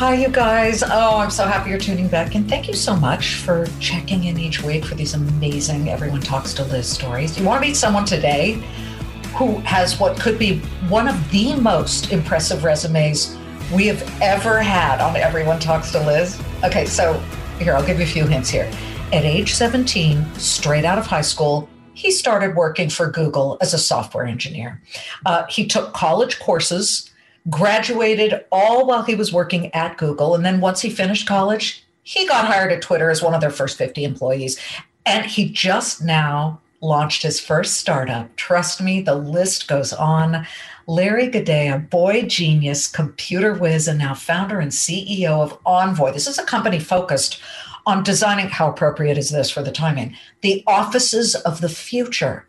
Hi, 0.00 0.14
you 0.14 0.30
guys. 0.30 0.82
Oh, 0.82 1.18
I'm 1.18 1.28
so 1.28 1.44
happy 1.44 1.68
you're 1.68 1.78
tuning 1.78 2.08
back 2.08 2.34
in. 2.34 2.48
Thank 2.48 2.68
you 2.68 2.72
so 2.72 2.96
much 2.96 3.34
for 3.34 3.66
checking 3.80 4.24
in 4.24 4.38
each 4.38 4.62
week 4.62 4.86
for 4.86 4.94
these 4.94 5.12
amazing 5.12 5.90
Everyone 5.90 6.22
Talks 6.22 6.54
to 6.54 6.64
Liz 6.64 6.88
stories. 6.88 7.38
You 7.38 7.44
want 7.44 7.62
to 7.62 7.68
meet 7.68 7.76
someone 7.76 8.06
today 8.06 8.52
who 9.34 9.58
has 9.58 10.00
what 10.00 10.18
could 10.18 10.38
be 10.38 10.60
one 10.88 11.06
of 11.06 11.30
the 11.30 11.54
most 11.56 12.12
impressive 12.12 12.64
resumes 12.64 13.36
we 13.70 13.86
have 13.88 14.02
ever 14.22 14.62
had 14.62 15.02
on 15.02 15.16
Everyone 15.16 15.58
Talks 15.58 15.92
to 15.92 16.00
Liz? 16.00 16.40
Okay, 16.64 16.86
so 16.86 17.12
here, 17.58 17.74
I'll 17.74 17.84
give 17.84 17.98
you 17.98 18.04
a 18.04 18.08
few 18.08 18.26
hints 18.26 18.48
here. 18.48 18.72
At 19.12 19.26
age 19.26 19.52
17, 19.52 20.34
straight 20.36 20.86
out 20.86 20.96
of 20.96 21.04
high 21.04 21.20
school, 21.20 21.68
he 21.92 22.10
started 22.10 22.56
working 22.56 22.88
for 22.88 23.10
Google 23.10 23.58
as 23.60 23.74
a 23.74 23.78
software 23.78 24.24
engineer. 24.24 24.80
Uh, 25.26 25.44
he 25.50 25.66
took 25.66 25.92
college 25.92 26.38
courses 26.38 27.09
graduated 27.48 28.44
all 28.52 28.86
while 28.86 29.02
he 29.02 29.14
was 29.14 29.32
working 29.32 29.74
at 29.74 29.96
Google. 29.96 30.34
And 30.34 30.44
then 30.44 30.60
once 30.60 30.82
he 30.82 30.90
finished 30.90 31.26
college, 31.26 31.84
he 32.02 32.26
got 32.26 32.46
hired 32.46 32.72
at 32.72 32.82
Twitter 32.82 33.10
as 33.10 33.22
one 33.22 33.34
of 33.34 33.40
their 33.40 33.50
first 33.50 33.78
50 33.78 34.04
employees. 34.04 34.58
And 35.06 35.24
he 35.24 35.48
just 35.48 36.04
now 36.04 36.60
launched 36.82 37.22
his 37.22 37.40
first 37.40 37.74
startup. 37.74 38.34
Trust 38.36 38.80
me, 38.80 39.00
the 39.00 39.14
list 39.14 39.68
goes 39.68 39.92
on. 39.92 40.46
Larry 40.86 41.28
Gadea, 41.30 41.88
boy 41.88 42.22
genius, 42.22 42.88
computer 42.88 43.54
whiz, 43.54 43.86
and 43.86 43.98
now 43.98 44.14
founder 44.14 44.58
and 44.60 44.72
CEO 44.72 45.40
of 45.40 45.58
Envoy. 45.64 46.12
This 46.12 46.26
is 46.26 46.38
a 46.38 46.44
company 46.44 46.80
focused 46.80 47.40
on 47.86 48.02
designing, 48.02 48.48
how 48.48 48.70
appropriate 48.70 49.18
is 49.18 49.30
this 49.30 49.50
for 49.50 49.62
the 49.62 49.72
timing? 49.72 50.16
The 50.42 50.62
offices 50.66 51.34
of 51.34 51.60
the 51.60 51.68
future. 51.68 52.46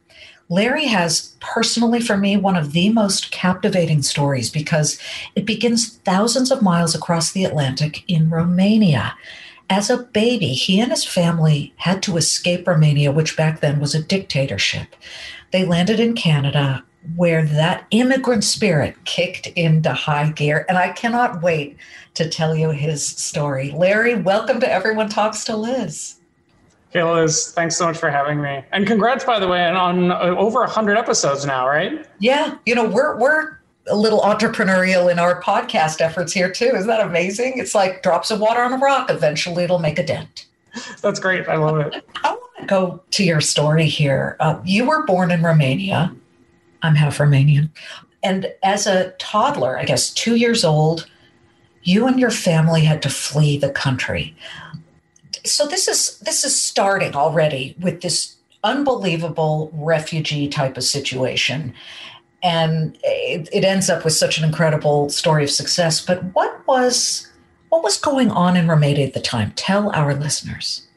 Larry 0.52 0.88
has 0.88 1.33
personally 1.39 2.02
for 2.02 2.17
me 2.17 2.35
one 2.35 2.57
of 2.57 2.73
the 2.73 2.89
most 2.89 3.31
captivating 3.31 4.02
stories 4.02 4.49
because 4.49 4.99
it 5.33 5.45
begins 5.45 5.95
thousands 5.99 6.52
of 6.52 6.61
miles 6.61 6.93
across 6.93 7.31
the 7.31 7.45
Atlantic 7.45 8.03
in 8.09 8.30
Romania. 8.30 9.16
As 9.69 9.89
a 9.89 10.03
baby, 10.03 10.47
he 10.47 10.81
and 10.81 10.91
his 10.91 11.05
family 11.05 11.73
had 11.77 12.03
to 12.03 12.17
escape 12.17 12.67
Romania, 12.67 13.13
which 13.13 13.38
back 13.38 13.61
then 13.61 13.80
was 13.80 13.95
a 13.95 14.03
dictatorship. 14.03 14.93
They 15.52 15.63
landed 15.63 16.02
in 16.02 16.16
Canada, 16.16 16.83
where 17.15 17.45
that 17.45 17.86
immigrant 17.91 18.43
spirit 18.43 19.05
kicked 19.05 19.47
into 19.47 19.93
high 19.93 20.31
gear. 20.31 20.65
And 20.67 20.77
I 20.77 20.89
cannot 20.89 21.41
wait 21.41 21.77
to 22.15 22.27
tell 22.27 22.58
you 22.58 22.71
his 22.71 23.05
story. 23.05 23.71
Larry, 23.71 24.15
welcome 24.15 24.59
to 24.59 24.69
Everyone 24.69 25.08
Talks 25.08 25.45
to 25.45 25.55
Liz. 25.55 26.20
Hey, 26.92 27.03
Liz, 27.03 27.52
thanks 27.52 27.78
so 27.78 27.86
much 27.86 27.97
for 27.97 28.09
having 28.09 28.42
me. 28.42 28.64
And 28.73 28.86
congrats, 28.86 29.23
by 29.23 29.39
the 29.39 29.47
way, 29.47 29.61
and 29.61 29.78
on 29.78 30.11
uh, 30.11 30.36
over 30.38 30.59
100 30.59 30.98
episodes 30.98 31.45
now, 31.45 31.67
right? 31.67 32.06
Yeah. 32.20 32.58
You 32.66 32.75
know, 32.75 32.88
we're, 32.88 33.17
we're, 33.17 33.61
a 33.88 33.95
little 33.95 34.22
entrepreneurial 34.22 35.11
in 35.11 35.17
our 35.17 35.42
podcast 35.42 36.02
efforts 36.02 36.31
here 36.31 36.52
too. 36.52 36.66
Isn't 36.66 36.88
that 36.88 37.02
amazing? 37.02 37.53
It's 37.58 37.73
like 37.73 38.04
drops 38.04 38.30
of 38.30 38.39
water 38.39 38.61
on 38.61 38.73
a 38.73 38.77
rock. 38.77 39.10
Eventually, 39.10 39.64
it'll 39.64 39.80
make 39.80 39.98
a 39.98 40.05
dent. 40.05 40.45
That's 41.02 41.20
great. 41.20 41.48
I 41.48 41.55
love 41.55 41.80
it. 41.80 42.05
I 42.23 42.32
want 42.32 42.60
to 42.60 42.65
go 42.67 43.02
to 43.10 43.23
your 43.23 43.42
story 43.42 43.88
here. 43.88 44.38
Uh, 44.39 44.60
you 44.64 44.86
were 44.86 45.04
born 45.05 45.32
in 45.32 45.42
Romania. 45.42 46.15
I'm 46.83 46.95
half 46.95 47.17
Romanian. 47.17 47.70
And 48.23 48.54
as 48.64 48.86
a 48.86 49.11
toddler, 49.14 49.77
I 49.77 49.83
guess 49.83 50.11
two 50.11 50.36
years 50.36 50.64
old, 50.64 51.08
you 51.82 52.05
and 52.05 52.20
your 52.20 52.30
family 52.30 52.82
had 52.82 53.02
to 53.02 53.10
flee 53.10 53.58
the 53.58 53.71
country 53.71 54.36
so 55.45 55.65
this 55.65 55.87
is 55.87 56.19
this 56.19 56.43
is 56.43 56.59
starting 56.59 57.15
already 57.15 57.75
with 57.79 58.02
this 58.02 58.35
unbelievable 58.63 59.71
refugee 59.73 60.47
type 60.47 60.77
of 60.77 60.83
situation. 60.83 61.73
And 62.43 62.97
it, 63.03 63.49
it, 63.53 63.63
ends 63.63 63.89
up 63.89 64.03
with 64.03 64.13
such 64.13 64.39
an 64.39 64.43
incredible 64.43 65.09
story 65.09 65.43
of 65.43 65.52
success. 65.52 66.03
But 66.03 66.23
what 66.33 66.67
was 66.67 67.27
what 67.69 67.83
was 67.83 67.97
going 67.97 68.31
on 68.31 68.57
in 68.57 68.67
romania 68.67 69.05
at 69.05 69.13
the 69.13 69.21
time? 69.21 69.53
Tell 69.55 69.91
our 69.91 70.13
listeners. 70.13 70.87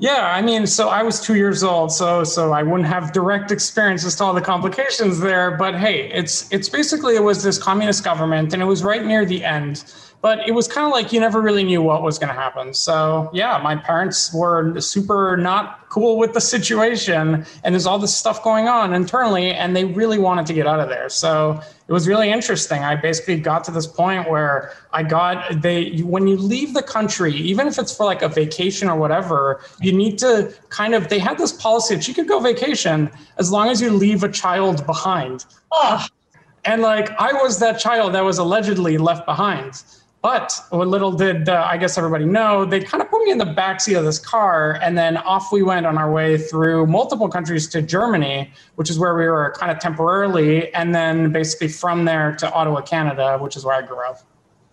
Yeah 0.00 0.32
i 0.32 0.40
mean 0.40 0.64
so 0.68 0.90
i 0.90 1.02
was 1.02 1.20
two 1.20 1.34
years 1.34 1.64
old 1.64 1.90
so 1.90 2.22
so 2.22 2.52
i 2.52 2.62
wouldn't 2.62 2.88
have 2.88 3.10
direct 3.12 3.50
experience 3.50 4.04
as 4.04 4.14
to 4.16 4.24
all 4.24 4.32
the 4.32 4.40
complications 4.40 5.18
there. 5.18 5.56
But 5.56 5.74
hey 5.74 6.08
it's 6.12 6.50
it's 6.52 6.68
basically 6.68 7.16
it 7.16 7.22
was 7.22 7.42
this 7.42 7.58
communist 7.58 8.04
government 8.04 8.52
and 8.52 8.62
it 8.62 8.66
was 8.66 8.84
right 8.84 9.04
near 9.04 9.24
the 9.24 9.44
end 9.44 9.84
but 10.20 10.46
it 10.48 10.52
was 10.52 10.66
kind 10.66 10.86
of 10.86 10.92
like 10.92 11.12
you 11.12 11.20
never 11.20 11.40
really 11.40 11.64
knew 11.64 11.82
what 11.82 12.02
was 12.02 12.18
going 12.18 12.28
to 12.28 12.40
happen. 12.40 12.74
So, 12.74 13.30
yeah, 13.32 13.60
my 13.62 13.76
parents 13.76 14.32
were 14.34 14.80
super 14.80 15.36
not 15.36 15.88
cool 15.88 16.18
with 16.18 16.32
the 16.32 16.40
situation, 16.40 17.46
and 17.62 17.74
there's 17.74 17.86
all 17.86 17.98
this 17.98 18.16
stuff 18.16 18.42
going 18.42 18.68
on 18.68 18.92
internally, 18.94 19.52
and 19.52 19.76
they 19.76 19.84
really 19.84 20.18
wanted 20.18 20.46
to 20.46 20.52
get 20.52 20.66
out 20.66 20.80
of 20.80 20.88
there. 20.88 21.08
So, 21.08 21.60
it 21.88 21.92
was 21.92 22.06
really 22.06 22.30
interesting. 22.30 22.82
I 22.84 22.96
basically 22.96 23.40
got 23.40 23.64
to 23.64 23.70
this 23.70 23.86
point 23.86 24.28
where 24.28 24.74
I 24.92 25.02
got 25.02 25.62
they 25.62 26.00
when 26.00 26.26
you 26.26 26.36
leave 26.36 26.74
the 26.74 26.82
country, 26.82 27.32
even 27.32 27.66
if 27.66 27.78
it's 27.78 27.96
for 27.96 28.04
like 28.04 28.20
a 28.20 28.28
vacation 28.28 28.90
or 28.90 28.98
whatever, 28.98 29.62
you 29.80 29.92
need 29.92 30.18
to 30.18 30.54
kind 30.68 30.94
of 30.94 31.08
they 31.08 31.18
had 31.18 31.38
this 31.38 31.52
policy 31.52 31.94
that 31.94 32.06
you 32.06 32.12
could 32.12 32.28
go 32.28 32.40
vacation 32.40 33.10
as 33.38 33.50
long 33.50 33.70
as 33.70 33.80
you 33.80 33.90
leave 33.90 34.22
a 34.22 34.30
child 34.30 34.84
behind. 34.84 35.46
Oh. 35.72 36.06
And 36.66 36.82
like 36.82 37.10
I 37.18 37.32
was 37.32 37.58
that 37.60 37.78
child 37.78 38.14
that 38.14 38.22
was 38.22 38.36
allegedly 38.36 38.98
left 38.98 39.24
behind. 39.24 39.82
But 40.20 40.60
what 40.70 40.88
little 40.88 41.12
did 41.12 41.48
uh, 41.48 41.64
I 41.68 41.76
guess 41.76 41.96
everybody 41.96 42.24
know, 42.24 42.64
they 42.64 42.80
kind 42.80 43.02
of 43.02 43.08
put 43.08 43.22
me 43.22 43.30
in 43.30 43.38
the 43.38 43.44
backseat 43.44 43.96
of 43.96 44.04
this 44.04 44.18
car, 44.18 44.78
and 44.82 44.98
then 44.98 45.16
off 45.18 45.52
we 45.52 45.62
went 45.62 45.86
on 45.86 45.96
our 45.96 46.10
way 46.10 46.36
through 46.36 46.86
multiple 46.86 47.28
countries 47.28 47.68
to 47.68 47.82
Germany, 47.82 48.50
which 48.74 48.90
is 48.90 48.98
where 48.98 49.16
we 49.16 49.28
were 49.28 49.54
kind 49.56 49.70
of 49.70 49.78
temporarily, 49.78 50.72
and 50.74 50.92
then 50.92 51.30
basically 51.30 51.68
from 51.68 52.04
there 52.04 52.34
to 52.36 52.52
Ottawa, 52.52 52.80
Canada, 52.80 53.38
which 53.38 53.56
is 53.56 53.64
where 53.64 53.76
I 53.76 53.82
grew 53.82 54.04
up. 54.08 54.20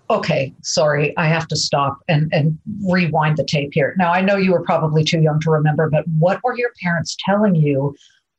Okay, 0.09 0.53
sorry, 0.63 1.15
I 1.17 1.27
have 1.27 1.47
to 1.47 1.55
stop 1.55 1.97
and, 2.07 2.31
and 2.33 2.57
rewind 2.83 3.37
the 3.37 3.43
tape 3.43 3.71
here. 3.73 3.95
Now, 3.97 4.11
I 4.11 4.21
know 4.21 4.37
you 4.37 4.51
were 4.51 4.63
probably 4.63 5.03
too 5.03 5.19
young 5.19 5.39
to 5.41 5.51
remember, 5.51 5.89
but 5.89 6.05
what 6.19 6.43
were 6.43 6.57
your 6.57 6.71
parents 6.81 7.15
telling 7.23 7.55
you 7.55 7.95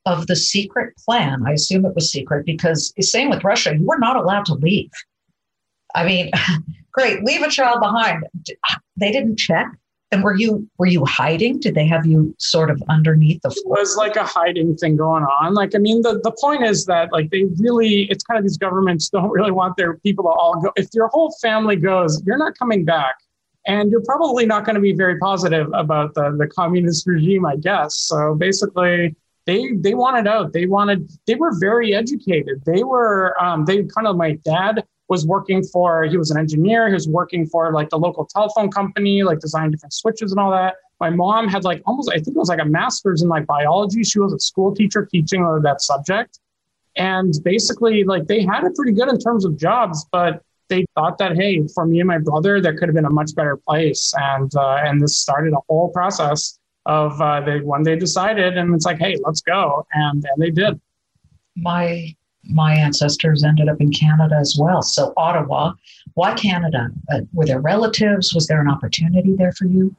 of 0.07 0.27
the 0.29 0.37
secret 0.37 0.95
plan? 0.97 1.43
I 1.47 1.53
assume 1.53 1.85
it 1.85 1.95
was 1.95 2.11
secret 2.11 2.47
because, 2.47 2.93
same 3.01 3.31
with 3.31 3.43
Russia, 3.43 3.77
you 3.77 3.85
were 3.85 3.99
not 3.99 4.17
allowed 4.17 4.45
to 4.47 4.55
leave. 4.55 4.91
I 5.97 6.05
mean, 6.05 6.31
great, 6.93 7.25
leave 7.25 7.43
a 7.43 7.51
child 7.51 7.81
behind. 7.81 8.25
They 8.97 9.11
didn't 9.11 9.37
check. 9.37 9.69
And 10.13 10.23
were 10.23 10.37
you 10.37 10.69
were 10.79 10.87
you 10.87 11.05
hiding? 11.05 11.59
Did 11.59 11.75
they 11.75 11.87
have 11.87 12.07
you 12.07 12.33
sort 12.39 12.71
of 12.71 12.81
underneath 12.89 13.43
the 13.43 13.51
floor? 13.51 13.79
It 13.79 13.81
was 13.81 13.97
like 13.97 14.15
a 14.15 14.23
hiding 14.23 14.77
thing 14.77 14.97
going 14.97 15.25
on. 15.25 15.55
Like, 15.55 15.75
I 15.75 15.79
mean, 15.79 16.03
the, 16.03 16.21
the 16.23 16.31
point 16.31 16.65
is 16.65 16.85
that 16.87 17.11
like 17.11 17.31
they 17.31 17.45
really 17.59 18.03
it's 18.05 18.23
kind 18.23 18.39
of 18.39 18.45
these 18.45 18.57
governments 18.57 19.09
don't 19.13 19.31
really 19.31 19.51
want 19.51 19.77
their 19.77 19.95
people 19.99 20.25
to 20.25 20.31
all 20.31 20.61
go. 20.61 20.71
If 20.77 20.91
your 20.95 21.09
whole 21.09 21.35
family 21.43 21.75
goes, 21.75 22.23
you're 22.25 22.39
not 22.39 22.57
coming 22.57 22.85
back. 22.85 23.17
And 23.69 23.91
you're 23.91 24.05
probably 24.05 24.47
not 24.47 24.65
going 24.65 24.77
to 24.77 24.81
be 24.81 24.93
very 24.93 25.19
positive 25.19 25.69
about 25.75 26.15
the, 26.15 26.37
the 26.39 26.47
communist 26.47 27.05
regime, 27.05 27.45
I 27.45 27.57
guess. 27.57 27.97
So 27.97 28.37
basically, 28.37 29.17
they 29.45 29.73
they 29.73 29.95
wanted 29.95 30.29
out. 30.29 30.53
They 30.53 30.67
wanted. 30.67 31.11
They 31.27 31.35
were 31.35 31.51
very 31.59 31.93
educated. 31.93 32.63
They 32.65 32.85
were. 32.85 33.35
Um, 33.43 33.65
they 33.65 33.83
kind 33.83 34.07
of. 34.07 34.17
My 34.17 34.35
dad 34.45 34.85
was 35.09 35.27
working 35.27 35.63
for, 35.63 36.05
he 36.05 36.17
was 36.17 36.31
an 36.31 36.39
engineer. 36.39 36.89
He 36.89 36.95
was 36.95 37.09
working 37.09 37.47
for 37.47 37.73
like 37.73 37.91
the 37.91 37.99
local 37.99 38.27
telephone 38.27 38.71
company, 38.71 39.23
like 39.23 39.41
designing 39.41 39.71
different 39.71 39.93
switches 39.93 40.33
and 40.33 40.41
all 40.41 40.51
that. 40.51 40.75
My 41.01 41.11
mom 41.11 41.49
had 41.49 41.65
like 41.65 41.83
almost, 41.87 42.11
I 42.11 42.15
think 42.15 42.29
it 42.29 42.37
was 42.37 42.49
like 42.49 42.61
a 42.61 42.65
master's 42.65 43.23
in 43.23 43.29
like 43.29 43.47
biology. 43.47 44.03
She 44.03 44.19
was 44.19 44.33
a 44.33 44.39
school 44.39 44.75
teacher 44.75 45.07
teaching 45.07 45.43
that 45.63 45.83
subject. 45.83 46.41
And 46.97 47.35
basically, 47.45 48.05
like 48.05 48.27
they 48.27 48.43
had 48.43 48.65
it 48.65 48.75
pretty 48.75 48.93
good 48.93 49.09
in 49.09 49.19
terms 49.19 49.45
of 49.45 49.59
jobs, 49.59 50.07
but 50.11 50.43
they 50.69 50.85
thought 50.95 51.19
that 51.19 51.37
hey, 51.37 51.67
for 51.75 51.87
me 51.87 52.01
and 52.01 52.09
my 52.09 52.19
brother, 52.19 52.61
there 52.61 52.77
could 52.77 52.89
have 52.89 52.95
been 52.95 53.05
a 53.05 53.11
much 53.11 53.35
better 53.35 53.57
place. 53.57 54.13
And 54.17 54.51
uh, 54.57 54.77
and 54.83 55.01
this 55.01 55.19
started 55.19 55.53
a 55.53 55.61
whole 55.69 55.91
process 55.91 56.59
of 56.87 57.21
uh, 57.21 57.41
they 57.43 57.61
when 57.61 57.83
they 57.83 57.97
decided, 57.97 58.57
and 58.57 58.75
it's 58.75 58.87
like 58.87 58.99
hey, 58.99 59.17
let's 59.23 59.43
go, 59.43 59.87
and 59.93 60.25
and 60.25 60.43
they 60.43 60.51
did. 60.51 60.81
My 61.57 62.15
my 62.49 62.75
ancestors 62.75 63.45
ended 63.45 63.69
up 63.69 63.81
in 63.81 63.91
Canada 63.91 64.37
as 64.37 64.57
well. 64.59 64.83
So, 64.83 65.13
Ottawa, 65.17 65.73
why 66.15 66.35
Canada? 66.35 66.89
Uh, 67.11 67.21
were 67.33 67.47
there 67.47 67.61
relatives? 67.61 68.35
Was 68.35 68.47
there 68.47 68.61
an 68.61 68.69
opportunity 68.69 69.35
there 69.35 69.53
for 69.53 69.67
you? 69.67 69.95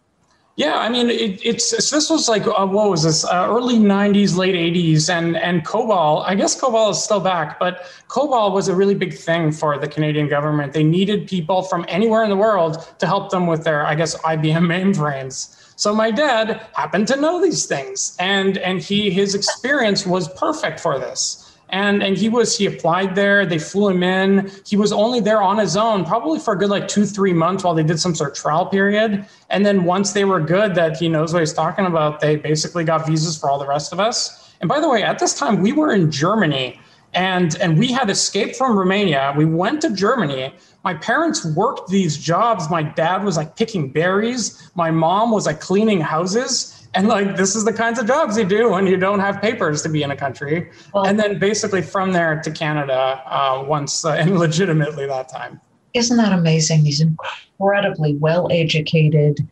Yeah, 0.57 0.79
I 0.79 0.89
mean, 0.89 1.11
it, 1.11 1.39
it's 1.45 1.69
this 1.91 2.09
was 2.09 2.27
like 2.27 2.47
uh, 2.47 2.65
what 2.65 2.89
was 2.89 3.03
this? 3.03 3.23
Uh, 3.23 3.45
early 3.47 3.75
'90s, 3.75 4.35
late 4.35 4.55
'80s, 4.55 5.07
and 5.07 5.37
and 5.37 5.63
COBOL. 5.63 6.23
I 6.25 6.33
guess 6.33 6.59
COBOL 6.59 6.89
is 6.89 7.03
still 7.03 7.19
back, 7.19 7.59
but 7.59 7.85
COBOL 8.07 8.51
was 8.51 8.67
a 8.67 8.75
really 8.75 8.95
big 8.95 9.13
thing 9.13 9.51
for 9.51 9.77
the 9.77 9.87
Canadian 9.87 10.27
government. 10.27 10.73
They 10.73 10.83
needed 10.83 11.27
people 11.27 11.61
from 11.61 11.85
anywhere 11.87 12.23
in 12.23 12.31
the 12.31 12.35
world 12.35 12.87
to 12.97 13.05
help 13.05 13.29
them 13.29 13.45
with 13.45 13.65
their, 13.65 13.85
I 13.85 13.93
guess, 13.93 14.17
IBM 14.17 14.65
mainframes. 14.73 15.53
So 15.75 15.93
my 15.93 16.09
dad 16.09 16.65
happened 16.73 17.07
to 17.09 17.21
know 17.21 17.39
these 17.39 17.67
things, 17.67 18.17
and 18.19 18.57
and 18.57 18.81
he 18.81 19.11
his 19.11 19.35
experience 19.35 20.07
was 20.07 20.27
perfect 20.29 20.79
for 20.79 20.97
this 20.97 21.46
and 21.69 22.01
and 22.01 22.17
he 22.17 22.29
was 22.29 22.57
he 22.57 22.65
applied 22.65 23.15
there. 23.15 23.45
They 23.45 23.59
flew 23.59 23.89
him 23.89 24.03
in. 24.03 24.51
He 24.65 24.77
was 24.77 24.91
only 24.91 25.19
there 25.19 25.41
on 25.41 25.57
his 25.57 25.75
own 25.75 26.05
probably 26.05 26.39
for 26.39 26.53
a 26.53 26.57
good 26.57 26.69
like 26.69 26.87
two 26.87 27.05
three 27.05 27.33
months 27.33 27.63
while 27.63 27.73
they 27.73 27.83
did 27.83 27.99
some 27.99 28.15
sort 28.15 28.31
of 28.31 28.37
trial 28.37 28.65
period. 28.65 29.25
And 29.49 29.65
then 29.65 29.83
once 29.83 30.13
they 30.13 30.25
were 30.25 30.39
good 30.39 30.75
that 30.75 30.97
he 30.97 31.09
knows 31.09 31.33
what 31.33 31.39
he's 31.39 31.53
talking 31.53 31.85
about 31.85 32.19
they 32.19 32.37
basically 32.37 32.83
got 32.83 33.05
visas 33.05 33.37
for 33.37 33.49
all 33.49 33.59
the 33.59 33.67
rest 33.67 33.91
of 33.91 33.99
us. 33.99 34.53
And 34.61 34.69
by 34.69 34.79
the 34.79 34.89
way 34.89 35.03
at 35.03 35.19
this 35.19 35.37
time 35.37 35.61
we 35.61 35.71
were 35.73 35.93
in 35.93 36.09
germany 36.09 36.79
and 37.13 37.55
and 37.57 37.77
we 37.77 37.91
had 37.91 38.09
escaped 38.09 38.55
from 38.55 38.77
romania. 38.77 39.33
We 39.35 39.45
went 39.45 39.81
to 39.81 39.93
germany. 39.93 40.53
My 40.83 40.93
parents 40.93 41.43
worked 41.43 41.89
these 41.89 42.17
jobs. 42.17 42.69
My 42.69 42.81
dad 42.81 43.25
was 43.25 43.35
like 43.35 43.57
picking 43.57 43.89
berries. 43.89 44.71
My 44.75 44.89
mom 44.89 45.31
was 45.31 45.45
like 45.45 45.59
cleaning 45.59 45.99
houses 45.99 46.76
and 46.93 47.07
like 47.07 47.35
this 47.35 47.55
is 47.55 47.65
the 47.65 47.73
kinds 47.73 47.99
of 47.99 48.07
jobs 48.07 48.37
you 48.37 48.45
do 48.45 48.69
when 48.71 48.87
you 48.87 48.97
don't 48.97 49.19
have 49.19 49.41
papers 49.41 49.81
to 49.81 49.89
be 49.89 50.03
in 50.03 50.11
a 50.11 50.15
country 50.15 50.69
well, 50.93 51.05
and 51.05 51.19
then 51.19 51.39
basically 51.39 51.81
from 51.81 52.11
there 52.11 52.41
to 52.41 52.51
canada 52.51 53.21
uh, 53.25 53.63
once 53.67 54.05
uh, 54.05 54.11
and 54.11 54.37
legitimately 54.45 55.05
that 55.05 55.29
time 55.29 55.59
isn't 55.93 56.17
that 56.17 56.33
amazing 56.33 56.83
these 56.83 57.01
incredibly 57.01 58.15
well 58.17 58.47
educated 58.51 59.47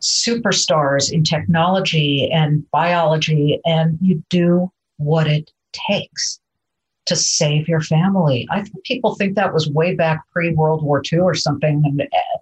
superstars 0.00 1.12
in 1.12 1.24
technology 1.24 2.30
and 2.30 2.68
biology 2.70 3.60
and 3.64 3.98
you 4.00 4.22
do 4.30 4.70
what 4.98 5.26
it 5.26 5.50
takes 5.88 6.40
to 7.08 7.16
save 7.16 7.66
your 7.66 7.80
family. 7.80 8.46
I 8.50 8.62
think 8.62 8.84
people 8.84 9.14
think 9.14 9.34
that 9.34 9.54
was 9.54 9.68
way 9.70 9.94
back 9.94 10.20
pre 10.30 10.52
World 10.52 10.82
War 10.82 11.02
II 11.10 11.20
or 11.20 11.34
something, 11.34 11.98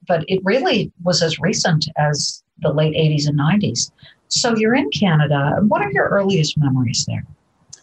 but 0.08 0.24
it 0.26 0.40
really 0.44 0.92
was 1.04 1.22
as 1.22 1.38
recent 1.38 1.88
as 1.96 2.42
the 2.58 2.72
late 2.72 2.94
80s 2.94 3.28
and 3.28 3.38
90s. 3.38 3.92
So 4.28 4.56
you're 4.56 4.74
in 4.74 4.90
Canada. 4.90 5.58
What 5.68 5.82
are 5.82 5.90
your 5.92 6.08
earliest 6.08 6.58
memories 6.58 7.04
there? 7.06 7.24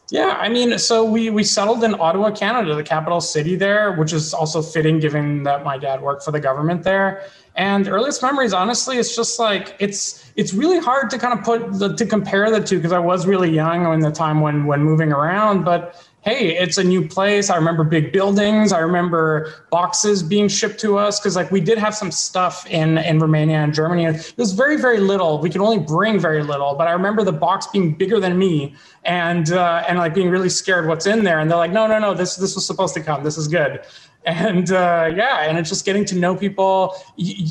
Yeah, 0.10 0.38
I 0.40 0.50
mean, 0.50 0.78
so 0.78 1.04
we 1.04 1.30
we 1.30 1.44
settled 1.44 1.84
in 1.84 1.96
Ottawa, 2.00 2.30
Canada, 2.30 2.76
the 2.76 2.84
capital 2.84 3.20
city 3.20 3.56
there, 3.56 3.94
which 3.94 4.14
is 4.14 4.34
also 4.34 4.62
fitting 4.62 5.00
given 5.00 5.44
that 5.44 5.64
my 5.64 5.78
dad 5.78 6.02
worked 6.02 6.24
for 6.24 6.32
the 6.32 6.40
government 6.40 6.84
there. 6.84 7.24
And 7.56 7.88
earliest 7.88 8.22
memories, 8.22 8.54
honestly, 8.54 8.98
it's 8.98 9.16
just 9.16 9.40
like 9.40 9.76
it's 9.80 10.32
it's 10.36 10.54
really 10.54 10.80
hard 10.80 11.10
to 11.12 11.18
kind 11.18 11.38
of 11.38 11.44
put 11.44 11.80
the, 11.80 11.96
to 11.96 12.06
compare 12.06 12.52
the 12.52 12.62
two 12.62 12.78
because 12.78 12.92
I 12.92 13.00
was 13.00 13.26
really 13.26 13.50
young 13.50 13.92
in 13.92 14.02
the 14.02 14.12
time 14.12 14.42
when 14.42 14.66
when 14.66 14.84
moving 14.84 15.12
around, 15.12 15.64
but 15.64 16.06
hey, 16.24 16.58
it's 16.58 16.78
a 16.78 16.84
new 16.84 17.06
place. 17.06 17.50
I 17.50 17.58
remember 17.58 17.84
big 17.84 18.14
buildings. 18.14 18.72
I 18.72 18.80
remember 18.80 19.54
boxes 19.70 20.24
being 20.24 20.48
shipped 20.48 20.80
to 20.80 20.98
us 20.98 21.20
because 21.20 21.36
like 21.36 21.52
we 21.52 21.60
did 21.60 21.78
have 21.78 21.94
some 21.94 22.12
stuff 22.12 22.66
in 22.68 22.98
in 22.98 23.20
Romania 23.20 23.58
and 23.58 23.74
Germany. 23.74 24.06
It 24.06 24.34
was 24.38 24.54
very 24.54 24.78
very 24.78 25.00
little. 25.00 25.40
We 25.40 25.50
could 25.50 25.62
only 25.62 25.80
bring 25.80 26.20
very 26.20 26.42
little, 26.42 26.76
but 26.76 26.88
I 26.88 26.94
remember 26.94 27.24
the 27.24 27.34
box 27.34 27.68
being 27.68 27.94
bigger 27.94 28.20
than 28.20 28.38
me 28.38 28.76
and 29.04 29.52
uh, 29.52 29.84
and 29.88 30.00
like 30.00 30.14
being 30.14 30.30
really 30.30 30.50
scared 30.50 30.88
what's 30.88 31.06
in 31.06 31.24
there. 31.26 31.40
And 31.40 31.52
they're 31.52 31.58
like, 31.58 31.72
no 31.72 31.88
no 31.88 32.00
no, 32.00 32.14
this 32.14 32.38
this 32.38 32.56
was 32.56 32.66
supposed 32.66 32.94
to 32.94 33.02
come. 33.02 33.24
This 33.24 33.38
is 33.38 33.48
good. 33.48 33.82
And 34.26 34.72
uh, 34.72 35.12
yeah, 35.14 35.42
and 35.42 35.58
it's 35.58 35.68
just 35.68 35.84
getting 35.84 36.06
to 36.06 36.16
know 36.16 36.34
people. 36.34 36.96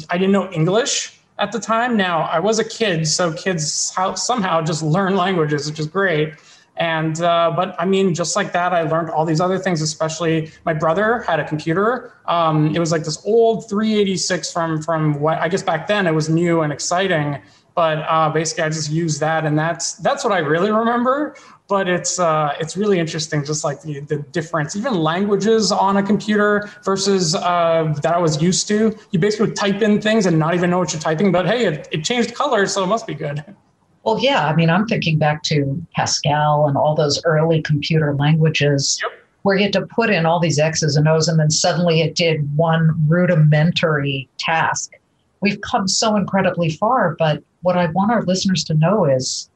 I 0.09 0.17
didn't 0.17 0.33
know 0.33 0.51
English 0.53 1.21
at 1.39 1.53
the 1.53 1.61
time. 1.61 1.99
Now 1.99 2.23
I 2.23 2.39
was 2.39 2.59
a 2.59 2.65
kid, 2.65 3.07
so 3.07 3.31
kids 3.35 3.93
how, 3.95 4.15
somehow 4.15 4.63
just 4.63 4.83
learn 4.83 5.15
languages, 5.15 5.69
which 5.69 5.79
is 5.79 5.87
great. 5.87 6.33
And 6.77 7.21
uh, 7.21 7.53
but 7.55 7.77
I 7.79 7.85
mean, 7.85 8.15
just 8.15 8.35
like 8.35 8.53
that, 8.53 8.73
I 8.73 8.83
learned 8.83 9.11
all 9.11 9.27
these 9.27 9.41
other 9.41 9.59
things. 9.59 9.83
Especially, 9.83 10.51
my 10.65 10.73
brother 10.73 11.21
had 11.21 11.39
a 11.39 11.47
computer. 11.47 12.15
Um, 12.27 12.75
it 12.75 12.79
was 12.79 12.91
like 12.91 13.05
this 13.05 13.23
old 13.27 13.69
386 13.69 14.53
from 14.53 14.83
from 14.83 15.21
what 15.21 15.39
I 15.39 15.49
guess 15.49 15.63
back 15.63 15.87
then 15.87 16.07
it 16.07 16.15
was 16.15 16.29
new 16.29 16.63
and 16.63 16.73
exciting. 16.73 17.41
But 17.75 17.99
uh, 18.09 18.31
basically, 18.31 18.65
I 18.65 18.69
just 18.69 18.91
used 18.91 19.21
that, 19.21 19.45
and 19.45 19.59
that's 19.59 19.95
that's 19.95 20.25
what 20.25 20.33
I 20.33 20.39
really 20.39 20.71
remember. 20.71 21.37
But 21.69 21.89
it's 21.89 22.19
uh, 22.19 22.55
it's 22.59 22.77
really 22.77 22.99
interesting, 22.99 23.45
just 23.45 23.65
like 23.65 23.81
the, 23.83 24.01
the 24.01 24.17
difference, 24.33 24.75
even 24.77 24.95
languages 24.95 25.73
on 25.73 25.97
a 25.97 26.03
computer 26.03 26.71
versus 26.85 27.35
uh, 27.35 27.95
that 28.03 28.15
I 28.15 28.19
was 28.19 28.43
used 28.43 28.69
to. 28.69 28.97
You 29.11 29.19
basically 29.19 29.53
type 29.53 29.81
in 29.81 30.01
things 30.01 30.27
and 30.27 30.39
not 30.39 30.55
even 30.55 30.71
know 30.71 30.79
what 30.79 30.93
you're 30.93 31.01
typing. 31.01 31.33
But 31.33 31.47
hey, 31.47 31.67
it, 31.67 31.89
it 31.91 32.05
changed 32.05 32.35
colors, 32.35 32.73
so 32.75 32.83
it 32.83 32.89
must 32.89 33.07
be 33.07 33.15
good. 33.15 33.45
Well, 34.05 34.19
yeah. 34.19 34.47
I 34.47 34.55
mean, 34.55 34.69
I'm 34.69 34.87
thinking 34.87 35.19
back 35.19 35.43
to 35.45 35.81
Pascal 35.95 36.67
and 36.67 36.77
all 36.77 36.95
those 36.95 37.23
early 37.25 37.63
computer 37.63 38.15
languages 38.15 39.01
yep. 39.03 39.13
where 39.43 39.57
you 39.57 39.63
had 39.65 39.73
to 39.75 39.87
put 39.87 40.11
in 40.11 40.27
all 40.27 40.41
these 40.41 40.59
X's 40.59 40.97
and 40.97 41.07
O's, 41.09 41.29
and 41.29 41.39
then 41.39 41.51
suddenly 41.51 42.01
it 42.01 42.15
did 42.17 42.57
one 42.57 42.95
rudimentary 43.07 44.29
task. 44.39 44.93
We've 45.41 45.61
come 45.61 45.89
so 45.89 46.17
incredibly 46.17 46.71
far, 46.71 47.17
but 47.19 47.43
what 47.63 47.77
I 47.77 47.87
want 47.87 48.11
our 48.13 48.23
listeners 48.23 48.65
to 48.65 48.75
know 48.75 49.05
is 49.05 49.49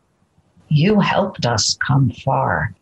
you 0.69 1.01
helped 1.01 1.47
us 1.47 1.77
come 1.87 2.11
far. 2.11 2.75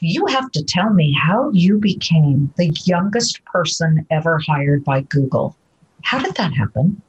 You 0.00 0.26
have 0.26 0.50
to 0.52 0.64
tell 0.64 0.90
me 0.90 1.12
how 1.12 1.50
you 1.50 1.78
became 1.78 2.52
the 2.56 2.74
youngest 2.84 3.44
person 3.44 4.06
ever 4.10 4.38
hired 4.38 4.84
by 4.84 5.02
Google. 5.02 5.56
How 6.02 6.18
did 6.18 6.34
that 6.36 6.54
happen? 6.54 7.02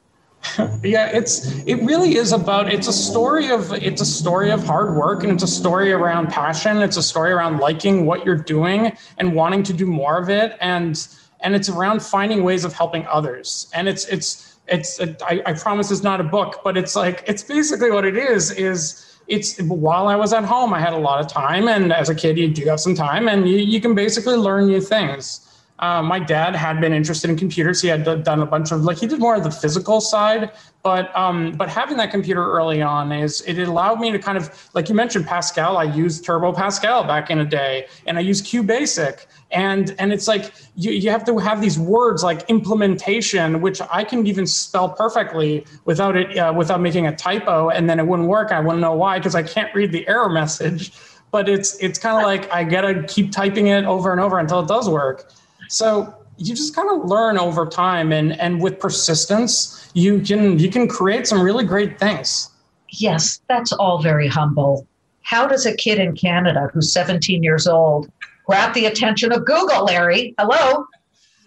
yeah 0.82 1.06
it's 1.06 1.46
it 1.66 1.76
really 1.76 2.16
is 2.16 2.32
about 2.32 2.72
it's 2.72 2.88
a 2.88 2.92
story 2.92 3.50
of 3.50 3.72
it's 3.72 4.00
a 4.00 4.04
story 4.04 4.50
of 4.50 4.64
hard 4.64 4.96
work 4.96 5.22
and 5.22 5.32
it's 5.32 5.42
a 5.44 5.48
story 5.48 5.92
around 5.92 6.28
passion. 6.28 6.78
It's 6.78 6.96
a 6.96 7.02
story 7.02 7.30
around 7.30 7.58
liking 7.58 8.06
what 8.06 8.26
you're 8.26 8.36
doing 8.36 8.96
and 9.18 9.34
wanting 9.34 9.62
to 9.64 9.72
do 9.72 9.86
more 9.86 10.18
of 10.18 10.28
it. 10.28 10.56
And 10.60 11.06
and 11.40 11.54
it's 11.54 11.68
around 11.68 12.02
finding 12.02 12.42
ways 12.42 12.64
of 12.64 12.72
helping 12.72 13.06
others. 13.06 13.68
And 13.72 13.88
it's 13.88 14.04
it's 14.06 14.58
it's 14.66 15.00
I, 15.00 15.42
I 15.46 15.52
promise 15.52 15.90
it's 15.90 16.02
not 16.02 16.20
a 16.20 16.24
book 16.24 16.60
but 16.64 16.76
it's 16.76 16.96
like 16.96 17.24
it's 17.26 17.42
basically 17.42 17.90
what 17.90 18.04
it 18.04 18.16
is 18.16 18.50
is 18.52 19.12
it's 19.28 19.60
while 19.62 20.08
I 20.08 20.16
was 20.16 20.32
at 20.32 20.44
home, 20.44 20.74
I 20.74 20.80
had 20.80 20.92
a 20.92 20.98
lot 20.98 21.20
of 21.20 21.28
time, 21.28 21.68
and 21.68 21.92
as 21.92 22.08
a 22.08 22.14
kid, 22.14 22.36
you 22.36 22.48
do 22.48 22.64
have 22.66 22.80
some 22.80 22.94
time, 22.94 23.28
and 23.28 23.48
you, 23.48 23.56
you 23.56 23.80
can 23.80 23.94
basically 23.94 24.34
learn 24.34 24.66
new 24.66 24.80
things. 24.80 25.51
Uh, 25.82 26.00
my 26.00 26.20
dad 26.20 26.54
had 26.54 26.80
been 26.80 26.92
interested 26.92 27.28
in 27.28 27.36
computers. 27.36 27.82
He 27.82 27.88
had 27.88 28.04
done 28.04 28.40
a 28.40 28.46
bunch 28.46 28.70
of 28.70 28.84
like 28.84 28.98
he 28.98 29.08
did 29.08 29.18
more 29.18 29.34
of 29.34 29.42
the 29.42 29.50
physical 29.50 30.00
side, 30.00 30.52
but 30.84 31.14
um, 31.16 31.52
but 31.56 31.68
having 31.68 31.96
that 31.96 32.12
computer 32.12 32.52
early 32.52 32.80
on 32.80 33.10
is 33.10 33.40
it 33.48 33.58
allowed 33.58 33.98
me 33.98 34.12
to 34.12 34.18
kind 34.20 34.38
of 34.38 34.70
like 34.74 34.88
you 34.88 34.94
mentioned 34.94 35.26
Pascal. 35.26 35.76
I 35.76 35.82
used 35.82 36.24
Turbo 36.24 36.52
Pascal 36.52 37.02
back 37.02 37.30
in 37.30 37.40
a 37.40 37.44
day, 37.44 37.88
and 38.06 38.16
I 38.16 38.20
used 38.20 38.46
QBasic, 38.46 39.26
and 39.50 39.92
and 39.98 40.12
it's 40.12 40.28
like 40.28 40.52
you 40.76 40.92
you 40.92 41.10
have 41.10 41.24
to 41.24 41.36
have 41.38 41.60
these 41.60 41.80
words 41.80 42.22
like 42.22 42.48
implementation, 42.48 43.60
which 43.60 43.80
I 43.90 44.04
can 44.04 44.24
even 44.24 44.46
spell 44.46 44.88
perfectly 44.88 45.66
without 45.84 46.16
it 46.16 46.38
uh, 46.38 46.52
without 46.56 46.80
making 46.80 47.08
a 47.08 47.16
typo, 47.16 47.70
and 47.70 47.90
then 47.90 47.98
it 47.98 48.06
wouldn't 48.06 48.28
work. 48.28 48.52
I 48.52 48.60
wouldn't 48.60 48.80
know 48.80 48.94
why 48.94 49.18
because 49.18 49.34
I 49.34 49.42
can't 49.42 49.74
read 49.74 49.90
the 49.90 50.06
error 50.06 50.28
message. 50.28 50.92
But 51.32 51.48
it's 51.48 51.74
it's 51.80 51.98
kind 51.98 52.18
of 52.18 52.22
like 52.22 52.52
I 52.52 52.62
gotta 52.62 53.02
keep 53.04 53.32
typing 53.32 53.66
it 53.66 53.84
over 53.84 54.12
and 54.12 54.20
over 54.20 54.38
until 54.38 54.60
it 54.60 54.68
does 54.68 54.88
work. 54.88 55.32
So 55.72 56.14
you 56.36 56.54
just 56.54 56.76
kind 56.76 56.90
of 56.90 57.08
learn 57.08 57.38
over 57.38 57.64
time 57.64 58.12
and 58.12 58.38
and 58.38 58.60
with 58.60 58.78
persistence 58.78 59.90
you 59.94 60.20
can 60.20 60.58
you 60.58 60.70
can 60.70 60.86
create 60.86 61.26
some 61.26 61.40
really 61.40 61.64
great 61.64 61.98
things. 61.98 62.50
Yes 62.90 63.40
that's 63.48 63.72
all 63.72 64.02
very 64.02 64.28
humble. 64.28 64.86
How 65.22 65.46
does 65.46 65.64
a 65.64 65.74
kid 65.74 65.98
in 65.98 66.14
canada 66.14 66.68
who's 66.74 66.92
17 66.92 67.42
years 67.42 67.66
old 67.66 68.12
grab 68.46 68.74
the 68.74 68.84
attention 68.84 69.32
of 69.32 69.46
google 69.46 69.84
larry? 69.84 70.34
Hello 70.38 70.84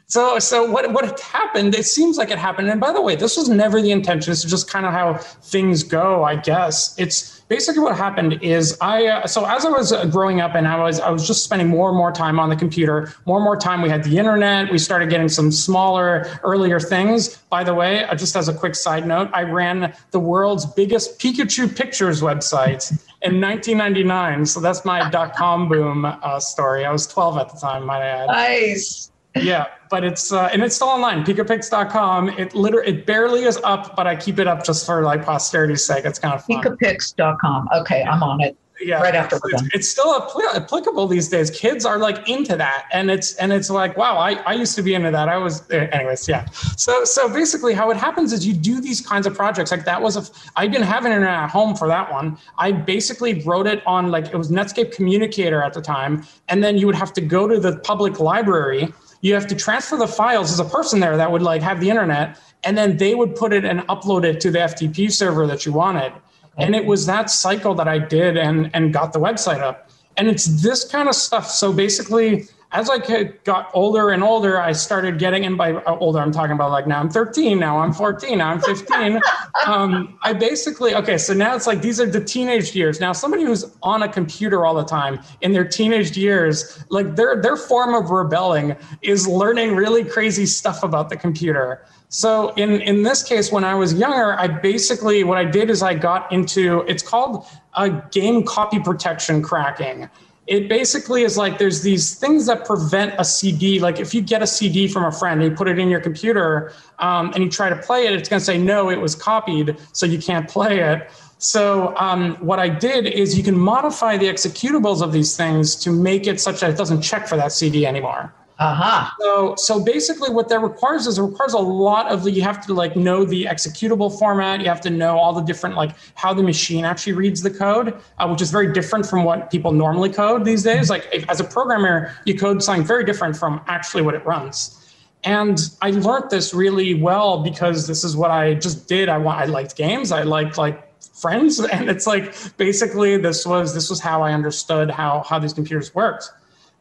so, 0.08 0.38
so 0.38 0.70
what 0.70 0.92
what 0.94 1.20
happened? 1.20 1.74
It 1.74 1.86
seems 1.86 2.18
like 2.18 2.30
it 2.30 2.38
happened. 2.38 2.70
And 2.70 2.80
by 2.80 2.94
the 2.94 3.02
way, 3.02 3.16
this 3.16 3.38
was 3.38 3.50
never 3.50 3.82
the 3.82 3.92
intention. 3.92 4.32
This 4.32 4.46
is 4.46 4.52
just 4.52 4.70
kind 4.70 4.86
of 4.86 4.94
how 4.94 5.16
things 5.16 5.82
go, 5.82 6.24
I 6.24 6.36
guess. 6.36 6.94
It's 7.00 7.40
basically 7.50 7.82
what 7.82 7.98
happened 7.98 8.38
is 8.44 8.78
I. 8.82 9.08
Uh, 9.08 9.28
so 9.28 9.46
as 9.46 9.66
I 9.66 9.70
was 9.70 9.92
uh, 9.92 10.06
growing 10.06 10.42
up, 10.42 10.54
and 10.54 10.68
I 10.68 10.78
was 10.78 11.00
I 11.00 11.10
was 11.10 11.26
just 11.26 11.44
spending 11.44 11.68
more 11.68 11.90
and 11.90 11.98
more 11.98 12.12
time 12.12 12.40
on 12.40 12.50
the 12.50 12.56
computer. 12.56 13.14
More 13.26 13.38
and 13.38 13.44
more 13.44 13.58
time. 13.58 13.82
We 13.82 13.90
had 13.90 14.04
the 14.04 14.20
internet. 14.20 14.72
We 14.72 14.78
started 14.78 15.10
getting 15.10 15.28
some 15.28 15.52
smaller, 15.52 16.40
earlier 16.44 16.80
things. 16.80 17.38
By 17.50 17.64
the 17.64 17.74
way, 17.74 18.04
uh, 18.04 18.14
just 18.14 18.36
as 18.36 18.48
a 18.48 18.54
quick 18.54 18.76
side 18.76 19.08
note, 19.08 19.32
I 19.34 19.42
ran 19.42 19.92
the 20.12 20.20
world's 20.20 20.68
biggest 20.68 21.18
Pikachu 21.20 21.76
pictures 21.76 22.22
website 22.22 22.92
in 23.24 23.42
1999. 23.42 24.46
So 24.46 24.60
that's 24.60 24.86
my 24.86 25.10
dot 25.10 25.36
com 25.36 25.68
boom 25.68 26.06
uh, 26.06 26.40
story. 26.40 26.86
I 26.86 26.92
was 26.92 27.08
12 27.08 27.38
at 27.40 27.50
the 27.50 27.58
time. 27.58 27.88
Might 27.88 28.04
I 28.04 28.08
add? 28.08 28.28
Nice 28.28 29.12
yeah, 29.36 29.68
but 29.90 30.04
it's 30.04 30.32
uh, 30.32 30.50
and 30.52 30.64
it's 30.64 30.76
still 30.76 30.88
online. 30.88 31.24
Pikapics.com. 31.24 32.30
It 32.30 32.56
literally 32.56 32.90
it 32.90 33.06
barely 33.06 33.44
is 33.44 33.58
up, 33.64 33.96
but 33.96 34.08
I 34.08 34.16
keep 34.16 34.40
it 34.40 34.48
up 34.48 34.64
just 34.64 34.86
for 34.86 35.04
like 35.04 35.24
posterity's 35.24 35.84
sake. 35.84 36.06
It's 36.06 36.20
kind 36.20 36.34
of 36.34 36.44
fun. 36.44 36.64
Pikapics.com. 36.64 37.70
Okay, 37.74 38.04
I'm 38.04 38.24
on 38.24 38.42
it. 38.42 38.58
yeah, 38.82 39.02
right 39.02 39.16
after 39.16 39.40
it's, 39.46 39.64
it's, 39.74 39.90
still 39.90 40.14
applicable 40.54 41.08
these 41.08 41.30
days. 41.30 41.50
Kids 41.50 41.86
are 41.86 41.98
like 41.98 42.28
into 42.28 42.58
that, 42.58 42.86
and 42.92 43.10
it's 43.10 43.36
and 43.36 43.54
it's 43.54 43.70
like 43.70 43.96
wow, 43.96 44.18
I, 44.18 44.34
I 44.44 44.54
used 44.54 44.76
to 44.76 44.82
be 44.82 44.94
into 44.94 45.12
that. 45.12 45.30
I 45.30 45.38
was 45.38 45.70
anyways, 45.72 46.28
yeah. 46.28 46.46
So 46.78 47.06
so 47.06 47.30
basically, 47.30 47.74
how 47.74 47.90
it 47.92 47.98
happens 47.98 48.34
is 48.34 48.46
you 48.46 48.54
do 48.54 48.82
these 48.82 49.00
kinds 49.02 49.28
of 49.28 49.34
projects. 49.34 49.72
Like 49.72 49.86
that 49.86 50.02
was 50.02 50.18
a 50.18 50.50
I 50.56 50.68
didn't 50.68 50.88
have 50.88 51.06
an 51.06 51.12
internet 51.12 51.44
at 51.44 51.50
home 51.50 51.76
for 51.76 51.88
that 51.88 52.12
one. 52.12 52.38
I 52.58 52.72
basically 52.72 53.42
wrote 53.44 53.68
it 53.68 53.86
on 53.88 54.12
like 54.12 54.26
it 54.28 54.36
was 54.36 54.52
Netscape 54.52 54.92
Communicator 54.92 55.62
at 55.62 55.74
the 55.74 55.82
time, 55.82 56.26
and 56.50 56.64
then 56.64 56.78
you 56.78 56.86
would 56.86 56.96
have 56.96 57.14
to 57.14 57.22
go 57.22 57.48
to 57.48 57.60
the 57.60 57.78
public 57.80 58.20
library. 58.20 58.94
You 59.26 59.34
have 59.34 59.48
to 59.48 59.56
transfer 59.56 59.98
the 59.98 60.08
files. 60.08 60.52
as 60.52 60.60
a 60.60 60.70
person 60.78 61.00
there 61.00 61.18
that 61.18 61.30
would 61.32 61.42
like 61.42 61.62
have 61.62 61.80
the 61.80 61.90
internet, 61.90 62.28
and 62.64 62.78
then 62.78 62.98
they 62.98 63.14
would 63.20 63.36
put 63.36 63.52
it 63.54 63.66
and 63.66 63.80
upload 63.94 64.24
it 64.24 64.40
to 64.44 64.52
the 64.52 64.60
FTP 64.60 65.12
server 65.12 65.46
that 65.48 65.66
you 65.66 65.72
wanted 65.74 66.14
and 66.58 66.76
it 66.76 66.86
was 66.86 67.06
that 67.06 67.30
cycle 67.30 67.74
that 67.76 67.88
I 67.88 68.00
did 68.00 68.38
and 68.38 68.70
and 68.74 68.94
got 68.94 69.14
the 69.14 69.20
website 69.20 69.62
up. 69.62 69.90
And 70.18 70.28
it's 70.28 70.46
this 70.64 70.86
kind 70.86 71.10
of 71.10 71.16
stuff. 71.16 71.50
So 71.50 71.74
basically, 71.74 72.48
as 72.72 72.90
I 72.90 73.24
got 73.44 73.70
older 73.74 74.10
and 74.10 74.24
older, 74.24 74.60
I 74.60 74.72
started 74.72 75.18
getting 75.18 75.44
in 75.44 75.56
by 75.56 75.74
uh, 75.74 75.98
older. 75.98 76.20
I'm 76.20 76.32
talking 76.32 76.54
about 76.54 76.72
like 76.72 76.88
now 76.88 77.00
I'm 77.00 77.10
13, 77.10 77.60
now 77.60 77.80
I'm 77.80 77.94
14, 77.94 78.38
now 78.38 78.50
I'm 78.50 78.60
15. 78.60 79.22
um, 79.68 80.18
I 80.24 80.34
basically 80.34 80.96
okay. 80.96 81.18
So 81.18 81.34
now 81.34 81.56
it's 81.56 81.68
like 81.68 81.82
these 81.82 82.00
are 82.00 82.06
the 82.06 82.24
teenage 82.24 82.76
years. 82.76 83.00
Now 83.00 83.14
somebody 83.14 83.44
who's 83.44 83.66
on 83.84 84.04
a 84.04 84.10
computer 84.12 84.66
all 84.66 84.74
the 84.74 84.84
time 84.84 85.20
in 85.42 85.54
their 85.54 85.68
teenage 85.68 86.18
years, 86.18 86.84
like 86.90 87.16
their 87.16 87.42
their 87.42 87.56
form 87.56 87.94
of 87.94 88.10
rebelling 88.10 88.76
is 89.02 89.28
learning 89.28 89.76
really 89.76 90.04
crazy 90.04 90.46
stuff 90.46 90.84
about 90.84 91.10
the 91.10 91.16
computer. 91.16 91.86
So 92.10 92.50
in 92.56 92.82
in 92.82 93.04
this 93.04 93.24
case, 93.24 93.52
when 93.52 93.64
I 93.64 93.76
was 93.76 93.94
younger, 93.94 94.40
I 94.40 94.48
basically 94.48 95.24
what 95.24 95.38
I 95.38 95.46
did 95.46 95.70
is 95.70 95.82
I 95.82 95.94
got 95.96 96.32
into 96.32 96.82
it's 96.88 97.04
called 97.04 97.46
a 97.76 97.90
game 98.12 98.44
copy 98.44 98.80
protection 98.80 99.42
cracking. 99.42 100.10
It 100.48 100.70
basically 100.70 101.24
is 101.24 101.38
like 101.38 101.58
there's 101.58 101.82
these 101.82 102.14
things 102.14 102.46
that 102.46 102.66
prevent 102.66 103.16
a 103.18 103.26
CD. 103.26 103.80
Like 103.80 104.00
if 104.00 104.14
you 104.14 104.22
get 104.22 104.44
a 104.44 104.48
CD 104.48 104.88
from 104.88 105.04
a 105.04 105.12
friend 105.12 105.42
and 105.42 105.52
you 105.52 105.58
put 105.58 105.68
it 105.68 105.80
in 105.80 105.90
your 105.90 106.00
computer 106.00 106.72
um, 107.00 107.32
and 107.34 107.44
you 107.44 107.50
try 107.50 107.70
to 107.70 107.76
play 107.76 108.06
it, 108.06 108.14
it's 108.14 108.30
going 108.30 108.40
to 108.40 108.46
say 108.46 108.58
no, 108.58 108.90
it 108.90 109.02
was 109.02 109.16
copied, 109.16 109.78
so 109.92 110.06
you 110.06 110.20
can't 110.20 110.48
play 110.48 110.82
it. 110.82 111.10
So 111.40 111.96
um, 111.98 112.36
what 112.36 112.60
I 112.60 112.70
did 112.70 113.08
is 113.08 113.38
you 113.38 113.44
can 113.44 113.58
modify 113.58 114.18
the 114.18 114.28
executables 114.28 115.02
of 115.02 115.12
these 115.12 115.36
things 115.36 115.76
to 115.78 115.92
make 115.92 116.28
it 116.28 116.40
such 116.40 116.62
that 116.62 116.70
it 116.70 116.78
doesn't 116.78 117.02
check 117.02 117.28
for 117.28 117.36
that 117.38 117.52
CD 117.52 117.86
anymore. 117.86 118.34
Uh-huh. 118.58 119.10
So 119.20 119.56
so 119.58 119.84
basically 119.84 120.30
what 120.30 120.48
that 120.48 120.60
requires 120.60 121.08
is 121.08 121.18
it 121.18 121.22
requires 121.24 121.54
a 121.54 121.60
lot 121.60 122.10
of 122.10 122.24
the 122.24 122.32
you 122.32 122.42
have 122.42 122.66
to 122.68 122.74
like 122.74 122.96
know 122.96 123.26
the 123.26 123.46
executable 123.46 124.18
format, 124.18 124.62
you 124.62 124.68
have 124.68 124.80
to 124.82 124.90
know 124.90 125.18
all 125.18 125.34
the 125.34 125.42
different 125.42 125.76
like 125.76 125.92
how 126.16 126.34
the 126.34 126.44
machine 126.44 126.86
actually 126.86 127.14
reads 127.14 127.42
the 127.42 127.50
code, 127.50 127.94
uh, 128.18 128.28
which 128.28 128.42
is 128.42 128.52
very 128.52 128.72
different 128.72 129.06
from 129.06 129.26
what 129.26 129.52
people 129.52 129.74
normally 129.74 130.10
code 130.10 130.46
these 130.46 130.64
days. 130.64 130.90
Like 130.90 131.06
if, 131.12 131.30
as 131.30 131.42
a 131.42 131.44
programmer, 131.44 132.16
you 132.24 132.38
code 132.38 132.64
something 132.64 132.86
very 132.86 133.04
different 133.04 133.36
from 133.36 133.60
actually 133.68 134.04
what 134.04 134.14
it 134.16 134.26
runs. 134.26 134.82
And 135.26 135.60
I 135.82 135.90
learned 135.90 136.30
this 136.30 136.54
really 136.54 136.94
well 136.94 137.44
because 137.44 137.88
this 137.88 138.06
is 138.06 138.16
what 138.16 138.32
I 138.32 138.54
just 138.54 138.88
did. 138.88 139.10
I 139.10 139.18
want 139.18 139.38
I 139.38 139.46
liked 139.46 139.76
games, 139.76 140.14
I 140.14 140.24
liked 140.24 140.58
like 140.58 140.82
friends 141.14 141.60
and 141.74 141.90
it's 141.90 142.08
like 142.08 142.34
basically 142.56 143.18
this 143.18 143.46
was 143.46 143.74
this 143.74 143.90
was 143.90 144.00
how 144.00 144.22
I 144.22 144.32
understood 144.32 144.90
how 144.90 145.24
how 145.28 145.40
these 145.40 145.52
computers 145.52 145.94
worked. 145.94 146.32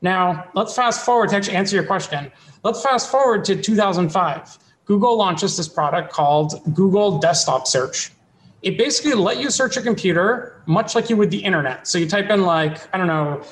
Now, 0.02 0.48
let's 0.54 0.74
fast 0.74 1.04
forward 1.04 1.30
to 1.30 1.36
actually 1.36 1.56
answer 1.56 1.76
your 1.76 1.86
question. 1.86 2.30
Let's 2.62 2.82
fast 2.82 3.10
forward 3.10 3.44
to 3.46 3.60
2005. 3.60 4.58
Google 4.84 5.16
launches 5.16 5.56
this 5.56 5.68
product 5.68 6.12
called 6.12 6.60
Google 6.74 7.18
Desktop 7.18 7.66
Search. 7.66 8.12
It 8.62 8.78
basically 8.78 9.14
let 9.14 9.38
you 9.38 9.50
search 9.50 9.76
a 9.76 9.82
computer 9.82 10.62
much 10.66 10.94
like 10.94 11.10
you 11.10 11.16
would 11.16 11.30
the 11.30 11.44
internet. 11.44 11.86
So 11.86 11.98
you 11.98 12.08
type 12.08 12.30
in 12.30 12.42
like, 12.42 12.78
I 12.94 12.98
don't 12.98 13.06
know, 13.06 13.42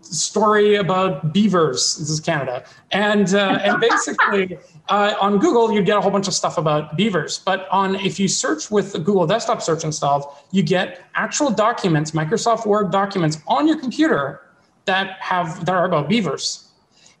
story 0.00 0.76
about 0.76 1.32
beavers. 1.32 1.96
This 1.96 2.10
is 2.10 2.20
Canada, 2.20 2.64
and 2.90 3.32
uh, 3.34 3.60
and 3.62 3.80
basically 3.90 4.58
uh, 4.88 5.14
on 5.20 5.38
Google 5.38 5.72
you'd 5.72 5.86
get 5.86 5.96
a 5.96 6.00
whole 6.00 6.10
bunch 6.10 6.28
of 6.28 6.34
stuff 6.34 6.58
about 6.58 6.96
beavers. 6.96 7.38
But 7.38 7.68
on 7.70 7.94
if 7.96 8.18
you 8.18 8.28
search 8.28 8.70
with 8.70 8.92
Google 8.92 9.26
Desktop 9.26 9.62
Search 9.62 9.84
installed, 9.84 10.24
you 10.50 10.62
get 10.62 11.04
actual 11.14 11.50
documents, 11.50 12.10
Microsoft 12.10 12.66
Word 12.66 12.90
documents 12.90 13.38
on 13.46 13.68
your 13.68 13.78
computer 13.78 14.40
that 14.86 15.18
have 15.20 15.64
that 15.66 15.74
are 15.74 15.84
about 15.84 16.08
beavers. 16.08 16.66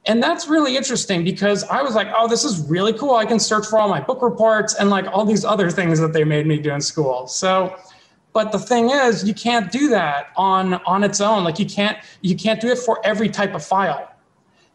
And 0.06 0.22
that's 0.22 0.48
really 0.48 0.76
interesting 0.76 1.24
because 1.24 1.64
I 1.64 1.82
was 1.82 1.96
like, 1.96 2.08
oh, 2.16 2.28
this 2.28 2.44
is 2.44 2.60
really 2.68 2.92
cool. 2.92 3.16
I 3.16 3.26
can 3.26 3.40
search 3.40 3.66
for 3.66 3.78
all 3.80 3.88
my 3.88 4.00
book 4.00 4.22
reports 4.22 4.74
and 4.74 4.88
like 4.88 5.06
all 5.08 5.24
these 5.24 5.44
other 5.44 5.68
things 5.68 5.98
that 5.98 6.12
they 6.12 6.22
made 6.22 6.46
me 6.46 6.58
do 6.58 6.72
in 6.72 6.80
school. 6.80 7.26
So, 7.26 7.76
but 8.32 8.52
the 8.52 8.58
thing 8.58 8.90
is, 8.90 9.26
you 9.26 9.34
can't 9.34 9.70
do 9.72 9.88
that 9.88 10.28
on 10.36 10.74
on 10.84 11.02
its 11.02 11.20
own. 11.20 11.42
Like 11.42 11.58
you 11.58 11.66
can't 11.66 11.98
you 12.22 12.36
can't 12.36 12.60
do 12.60 12.68
it 12.68 12.78
for 12.78 13.04
every 13.04 13.28
type 13.28 13.54
of 13.54 13.64
file. 13.64 14.12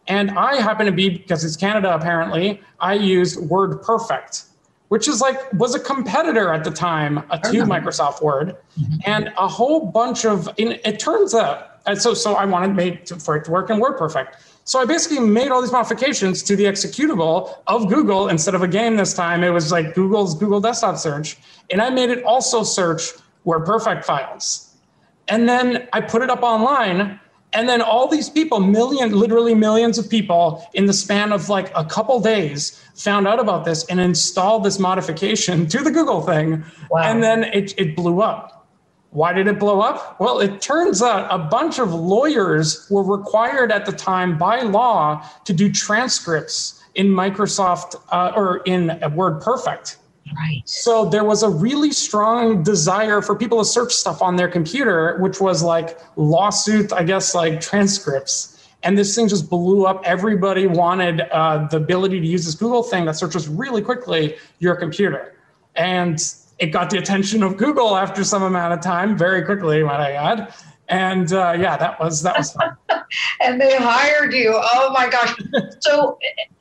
And 0.08 0.32
I 0.32 0.56
happen 0.56 0.86
to 0.86 0.92
be 0.92 1.08
because 1.08 1.44
it's 1.44 1.56
Canada 1.56 1.94
apparently, 1.94 2.60
I 2.80 2.94
used 2.94 3.38
WordPerfect, 3.38 4.46
which 4.88 5.08
is 5.08 5.20
like 5.20 5.52
was 5.54 5.74
a 5.74 5.80
competitor 5.80 6.52
at 6.52 6.64
the 6.64 6.72
time 6.72 7.18
uh, 7.30 7.38
to 7.38 7.62
Microsoft 7.62 8.20
Word, 8.20 8.56
mm-hmm. 8.78 8.96
and 9.06 9.32
a 9.38 9.48
whole 9.48 9.86
bunch 9.86 10.26
of. 10.26 10.50
it 10.58 10.98
turns 10.98 11.34
out 11.34 11.71
and 11.86 12.00
so, 12.00 12.14
so 12.14 12.34
I 12.34 12.44
wanted 12.44 12.74
made 12.74 13.06
to, 13.06 13.16
for 13.16 13.36
it 13.36 13.44
to 13.44 13.50
work 13.50 13.70
in 13.70 13.80
WordPerfect. 13.80 14.34
So 14.64 14.80
I 14.80 14.84
basically 14.84 15.18
made 15.20 15.50
all 15.50 15.60
these 15.60 15.72
modifications 15.72 16.42
to 16.44 16.54
the 16.54 16.64
executable 16.64 17.56
of 17.66 17.88
Google 17.88 18.28
instead 18.28 18.54
of 18.54 18.62
a 18.62 18.68
game 18.68 18.96
this 18.96 19.12
time. 19.12 19.42
It 19.42 19.50
was 19.50 19.72
like 19.72 19.94
Google's 19.94 20.36
Google 20.36 20.60
Desktop 20.60 20.96
Search, 20.98 21.36
and 21.70 21.82
I 21.82 21.90
made 21.90 22.10
it 22.10 22.22
also 22.24 22.62
search 22.62 23.10
WordPerfect 23.44 24.04
files. 24.04 24.74
And 25.28 25.48
then 25.48 25.88
I 25.92 26.00
put 26.00 26.22
it 26.22 26.30
up 26.30 26.42
online, 26.42 27.18
and 27.52 27.68
then 27.68 27.82
all 27.82 28.06
these 28.06 28.30
people, 28.30 28.60
million, 28.60 29.12
literally 29.12 29.54
millions 29.54 29.98
of 29.98 30.08
people, 30.08 30.68
in 30.74 30.86
the 30.86 30.92
span 30.92 31.32
of 31.32 31.48
like 31.48 31.72
a 31.74 31.84
couple 31.84 32.20
days, 32.20 32.80
found 32.94 33.26
out 33.26 33.40
about 33.40 33.64
this 33.64 33.84
and 33.86 33.98
installed 34.00 34.64
this 34.64 34.78
modification 34.78 35.66
to 35.68 35.78
the 35.82 35.90
Google 35.90 36.20
thing, 36.20 36.64
wow. 36.90 37.02
and 37.02 37.22
then 37.22 37.44
it, 37.44 37.74
it 37.78 37.96
blew 37.96 38.20
up. 38.20 38.61
Why 39.12 39.34
did 39.34 39.46
it 39.46 39.58
blow 39.58 39.80
up? 39.80 40.18
Well, 40.18 40.40
it 40.40 40.62
turns 40.62 41.02
out 41.02 41.28
a 41.30 41.36
bunch 41.36 41.78
of 41.78 41.92
lawyers 41.92 42.86
were 42.90 43.02
required 43.02 43.70
at 43.70 43.84
the 43.84 43.92
time 43.92 44.38
by 44.38 44.62
law 44.62 45.28
to 45.44 45.52
do 45.52 45.70
transcripts 45.70 46.82
in 46.94 47.08
Microsoft 47.08 47.96
uh, 48.10 48.32
or 48.34 48.58
in 48.64 48.88
WordPerfect. 48.88 49.96
Right. 50.34 50.62
So 50.64 51.04
there 51.04 51.24
was 51.24 51.42
a 51.42 51.50
really 51.50 51.92
strong 51.92 52.62
desire 52.62 53.20
for 53.20 53.36
people 53.36 53.58
to 53.58 53.66
search 53.66 53.92
stuff 53.92 54.22
on 54.22 54.36
their 54.36 54.48
computer, 54.48 55.18
which 55.18 55.40
was 55.40 55.62
like 55.62 55.98
lawsuit, 56.16 56.90
I 56.90 57.04
guess, 57.04 57.34
like 57.34 57.60
transcripts. 57.60 58.66
And 58.82 58.96
this 58.96 59.14
thing 59.14 59.28
just 59.28 59.50
blew 59.50 59.84
up. 59.84 60.00
Everybody 60.06 60.66
wanted 60.66 61.20
uh, 61.20 61.66
the 61.66 61.76
ability 61.76 62.18
to 62.20 62.26
use 62.26 62.46
this 62.46 62.54
Google 62.54 62.82
thing 62.82 63.04
that 63.04 63.16
searches 63.16 63.46
really 63.46 63.82
quickly 63.82 64.36
your 64.58 64.74
computer. 64.74 65.34
And 65.76 66.18
it 66.62 66.70
got 66.70 66.90
the 66.90 66.98
attention 66.98 67.42
of 67.42 67.56
Google 67.56 67.96
after 67.96 68.22
some 68.22 68.44
amount 68.44 68.72
of 68.72 68.80
time, 68.80 69.18
very 69.18 69.44
quickly, 69.44 69.82
might 69.82 70.00
I 70.00 70.12
add. 70.12 70.54
And 70.88 71.32
uh, 71.32 71.56
yeah, 71.58 71.76
that 71.76 71.98
was 71.98 72.22
that 72.22 72.38
was 72.38 72.52
fun. 72.52 72.76
and 73.40 73.60
they 73.60 73.76
hired 73.76 74.32
you. 74.32 74.52
Oh 74.54 74.92
my 74.92 75.08
gosh! 75.08 75.34
So 75.80 76.18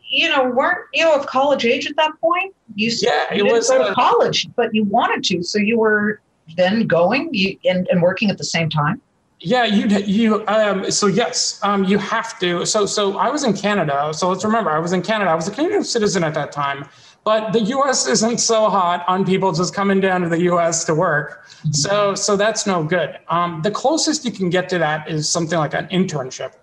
you 0.09 0.27
know, 0.29 0.49
weren't 0.49 0.87
you 0.93 1.11
of 1.13 1.27
college 1.27 1.65
age 1.65 1.85
at 1.87 1.95
that 1.97 2.13
point? 2.19 2.55
You 2.73 2.91
yeah, 2.99 3.31
you 3.33 3.45
it 3.45 3.51
was 3.51 3.69
go 3.69 3.87
to 3.87 3.93
college, 3.93 4.47
but 4.55 4.73
you 4.73 4.85
wanted 4.85 5.23
to, 5.25 5.43
so 5.43 5.59
you 5.59 5.77
were 5.77 6.19
then 6.57 6.87
going 6.87 7.31
and, 7.65 7.87
and 7.89 8.01
working 8.01 8.31
at 8.31 8.39
the 8.39 8.43
same 8.43 8.69
time. 8.69 9.01
Yeah, 9.39 9.65
you 9.65 9.87
you 9.99 10.47
um, 10.47 10.89
so 10.89 11.07
yes, 11.07 11.59
um, 11.63 11.83
you 11.83 11.99
have 11.99 12.39
to. 12.39 12.65
So 12.65 12.87
so 12.87 13.17
I 13.17 13.29
was 13.29 13.43
in 13.43 13.53
Canada. 13.53 14.11
So 14.13 14.29
let's 14.29 14.43
remember, 14.43 14.71
I 14.71 14.79
was 14.79 14.93
in 14.93 15.01
Canada. 15.01 15.29
I 15.29 15.35
was 15.35 15.47
a 15.47 15.51
Canadian 15.51 15.83
citizen 15.83 16.23
at 16.23 16.33
that 16.33 16.51
time. 16.51 16.87
But 17.23 17.53
the 17.53 17.61
US 17.75 18.07
isn't 18.07 18.39
so 18.39 18.69
hot 18.69 19.05
on 19.07 19.25
people 19.25 19.51
just 19.51 19.73
coming 19.75 19.99
down 19.99 20.21
to 20.21 20.29
the 20.29 20.41
US 20.51 20.83
to 20.85 20.95
work. 20.95 21.45
So, 21.71 22.15
so 22.15 22.35
that's 22.35 22.65
no 22.65 22.83
good. 22.83 23.19
Um, 23.29 23.61
the 23.61 23.71
closest 23.71 24.25
you 24.25 24.31
can 24.31 24.49
get 24.49 24.69
to 24.69 24.79
that 24.79 25.09
is 25.09 25.29
something 25.29 25.59
like 25.59 25.75
an 25.75 25.87
internship. 25.89 26.53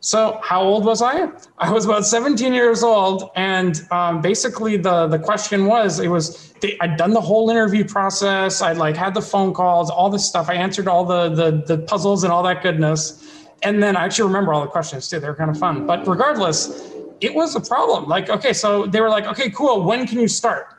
So, 0.00 0.38
how 0.44 0.62
old 0.62 0.84
was 0.84 1.02
I? 1.02 1.28
I 1.58 1.72
was 1.72 1.84
about 1.84 2.06
17 2.06 2.54
years 2.54 2.84
old, 2.84 3.30
and 3.34 3.84
um, 3.90 4.20
basically 4.20 4.76
the 4.76 5.08
the 5.08 5.18
question 5.18 5.66
was, 5.66 5.98
it 5.98 6.06
was 6.06 6.54
I'd 6.80 6.96
done 6.96 7.10
the 7.10 7.20
whole 7.20 7.50
interview 7.50 7.84
process. 7.84 8.62
I'd 8.62 8.76
like 8.76 8.96
had 8.96 9.12
the 9.12 9.20
phone 9.20 9.52
calls, 9.52 9.90
all 9.90 10.08
this 10.08 10.24
stuff. 10.24 10.48
I 10.48 10.54
answered 10.54 10.86
all 10.86 11.04
the, 11.04 11.28
the 11.30 11.64
the 11.66 11.78
puzzles 11.78 12.22
and 12.22 12.32
all 12.32 12.44
that 12.44 12.62
goodness, 12.62 13.44
and 13.64 13.82
then 13.82 13.96
I 13.96 14.04
actually 14.04 14.28
remember 14.28 14.54
all 14.54 14.60
the 14.60 14.68
questions 14.68 15.08
too. 15.08 15.18
They 15.18 15.28
were 15.28 15.34
kind 15.34 15.50
of 15.50 15.58
fun. 15.58 15.84
But 15.84 16.06
regardless, 16.06 16.94
it 17.20 17.34
was 17.34 17.54
a 17.54 17.60
problem. 17.60 18.06
Like, 18.06 18.28
okay, 18.30 18.52
so 18.52 18.86
they 18.86 19.00
were 19.00 19.08
like, 19.08 19.26
okay, 19.26 19.50
cool. 19.50 19.82
When 19.82 20.06
can 20.06 20.18
you 20.20 20.28
start? 20.28 20.74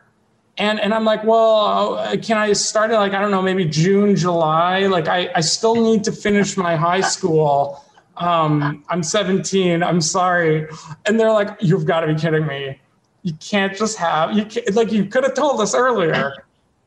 And 0.58 0.80
and 0.80 0.94
I'm 0.94 1.06
like, 1.06 1.24
well, 1.24 1.96
uh, 1.98 2.18
can 2.18 2.38
I 2.38 2.54
start 2.54 2.92
it? 2.92 2.96
like 2.96 3.14
I 3.14 3.22
don't 3.22 3.32
know, 3.32 3.42
maybe 3.42 3.66
June, 3.66 4.16
July? 4.16 4.88
Like, 4.88 5.08
I 5.08 5.30
I 5.36 5.42
still 5.42 5.76
need 5.76 6.04
to 6.04 6.12
finish 6.12 6.58
my 6.58 6.76
high 6.76 7.02
school. 7.02 7.86
Um, 8.18 8.84
I'm 8.90 9.02
17. 9.02 9.82
I'm 9.82 10.02
sorry. 10.02 10.68
And 11.06 11.18
they're 11.18 11.32
like, 11.32 11.56
you've 11.62 11.86
got 11.86 12.02
to 12.02 12.14
be 12.14 12.20
kidding 12.20 12.46
me. 12.46 12.80
You 13.24 13.34
can't 13.36 13.76
just 13.76 13.98
have 13.98 14.36
you 14.38 14.46
can't, 14.46 14.76
like 14.76 14.92
you 14.92 15.06
could 15.06 15.24
have 15.24 15.34
told 15.34 15.62
us 15.62 15.74
earlier. 15.74 16.34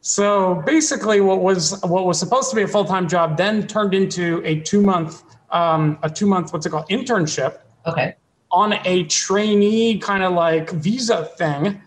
So 0.02 0.56
basically, 0.66 1.20
what 1.20 1.40
was 1.40 1.80
what 1.82 2.04
was 2.06 2.18
supposed 2.18 2.50
to 2.50 2.56
be 2.56 2.62
a 2.62 2.68
full 2.68 2.84
time 2.84 3.08
job 3.08 3.36
then 3.36 3.66
turned 3.66 3.94
into 3.94 4.42
a 4.44 4.60
two 4.60 4.82
month 4.82 5.22
um, 5.50 5.98
a 6.02 6.10
two 6.10 6.26
month 6.26 6.52
what's 6.52 6.66
it 6.66 6.70
called 6.70 6.88
internship. 6.88 7.60
Okay. 7.86 8.16
On 8.52 8.74
a 8.84 9.04
trainee 9.04 9.98
kind 9.98 10.22
of 10.22 10.32
like 10.34 10.70
visa 10.70 11.24
thing, 11.38 11.80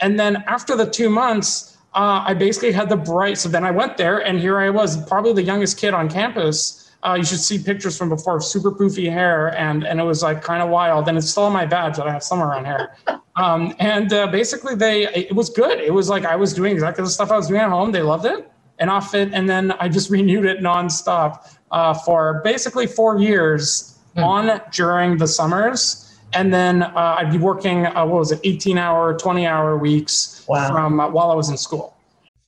and 0.00 0.18
then 0.18 0.44
after 0.46 0.76
the 0.76 0.88
two 0.88 1.10
months, 1.10 1.72
uh, 1.94 2.24
I 2.26 2.34
basically 2.34 2.72
had 2.72 2.88
the 2.88 2.96
bright. 2.96 3.38
So 3.38 3.48
then 3.48 3.64
I 3.64 3.70
went 3.70 3.96
there, 3.96 4.18
and 4.18 4.38
here 4.38 4.58
I 4.58 4.70
was, 4.70 4.96
probably 5.06 5.32
the 5.34 5.42
youngest 5.42 5.78
kid 5.78 5.94
on 5.94 6.08
campus. 6.08 6.90
Uh, 7.02 7.14
you 7.18 7.24
should 7.24 7.40
see 7.40 7.58
pictures 7.58 7.98
from 7.98 8.08
before, 8.08 8.40
super 8.40 8.70
poofy 8.70 9.10
hair, 9.10 9.56
and 9.58 9.84
and 9.84 10.00
it 10.00 10.04
was 10.04 10.22
like 10.22 10.42
kind 10.42 10.62
of 10.62 10.68
wild. 10.68 11.08
And 11.08 11.18
it's 11.18 11.28
still 11.28 11.44
on 11.44 11.52
my 11.52 11.66
badge 11.66 11.96
that 11.96 12.06
I 12.06 12.12
have 12.12 12.22
somewhere 12.22 12.48
around 12.48 12.64
here. 12.64 12.96
Um, 13.34 13.74
and 13.78 14.12
uh, 14.12 14.28
basically, 14.28 14.74
they 14.74 15.08
it 15.08 15.34
was 15.34 15.50
good. 15.50 15.80
It 15.80 15.92
was 15.92 16.08
like 16.08 16.24
I 16.24 16.36
was 16.36 16.54
doing 16.54 16.72
exactly 16.72 17.02
the 17.02 17.10
stuff 17.10 17.30
I 17.30 17.36
was 17.36 17.48
doing 17.48 17.60
at 17.60 17.70
home. 17.70 17.90
They 17.90 18.02
loved 18.02 18.24
it, 18.24 18.50
and 18.78 18.88
off 18.88 19.14
it, 19.14 19.30
and 19.32 19.48
then 19.48 19.72
I 19.72 19.88
just 19.88 20.10
renewed 20.16 20.46
it 20.46 20.60
nonstop 20.60 21.56
uh, 21.72 21.92
for 21.92 22.40
basically 22.44 22.86
four 22.86 23.18
years 23.18 23.98
mm. 24.16 24.24
on 24.24 24.60
during 24.70 25.16
the 25.16 25.26
summers, 25.26 26.01
and 26.34 26.52
then 26.52 26.82
uh, 26.82 27.16
I'd 27.18 27.30
be 27.30 27.38
working. 27.38 27.86
Uh, 27.86 28.04
what 28.06 28.18
was 28.18 28.32
it, 28.32 28.40
eighteen 28.44 28.78
hour, 28.78 29.16
twenty 29.16 29.46
hour 29.46 29.76
weeks 29.76 30.44
wow. 30.48 30.68
from 30.68 31.00
uh, 31.00 31.08
while 31.08 31.30
I 31.30 31.34
was 31.34 31.50
in 31.50 31.56
school. 31.56 31.96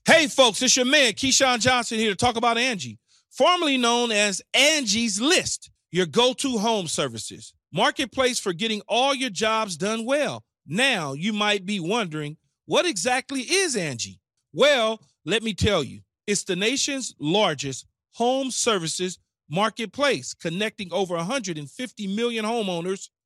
Hey, 0.04 0.26
folks, 0.26 0.60
it's 0.60 0.76
your 0.76 0.84
man 0.86 1.12
Keyshawn 1.12 1.60
Johnson 1.60 1.98
here 1.98 2.10
to 2.10 2.16
talk 2.16 2.36
about 2.36 2.58
Angie, 2.58 2.98
formerly 3.30 3.78
known 3.78 4.12
as 4.12 4.42
Angie's 4.52 5.20
List, 5.20 5.70
your 5.90 6.06
go-to 6.06 6.58
home 6.58 6.86
services 6.86 7.54
marketplace 7.74 8.38
for 8.38 8.52
getting 8.52 8.80
all 8.86 9.14
your 9.14 9.30
jobs 9.30 9.76
done 9.76 10.04
well. 10.04 10.44
Now, 10.66 11.12
you 11.12 11.32
might 11.32 11.66
be 11.66 11.80
wondering, 11.80 12.36
what 12.66 12.86
exactly 12.86 13.40
is 13.40 13.76
Angie? 13.76 14.20
Well, 14.52 15.00
let 15.24 15.42
me 15.42 15.54
tell 15.54 15.82
you, 15.82 16.00
it's 16.26 16.44
the 16.44 16.54
nation's 16.54 17.14
largest 17.18 17.86
home 18.12 18.50
services 18.50 19.18
marketplace, 19.50 20.34
connecting 20.34 20.92
over 20.92 21.16
150 21.16 22.06
million 22.14 22.44
homeowners 22.44 23.08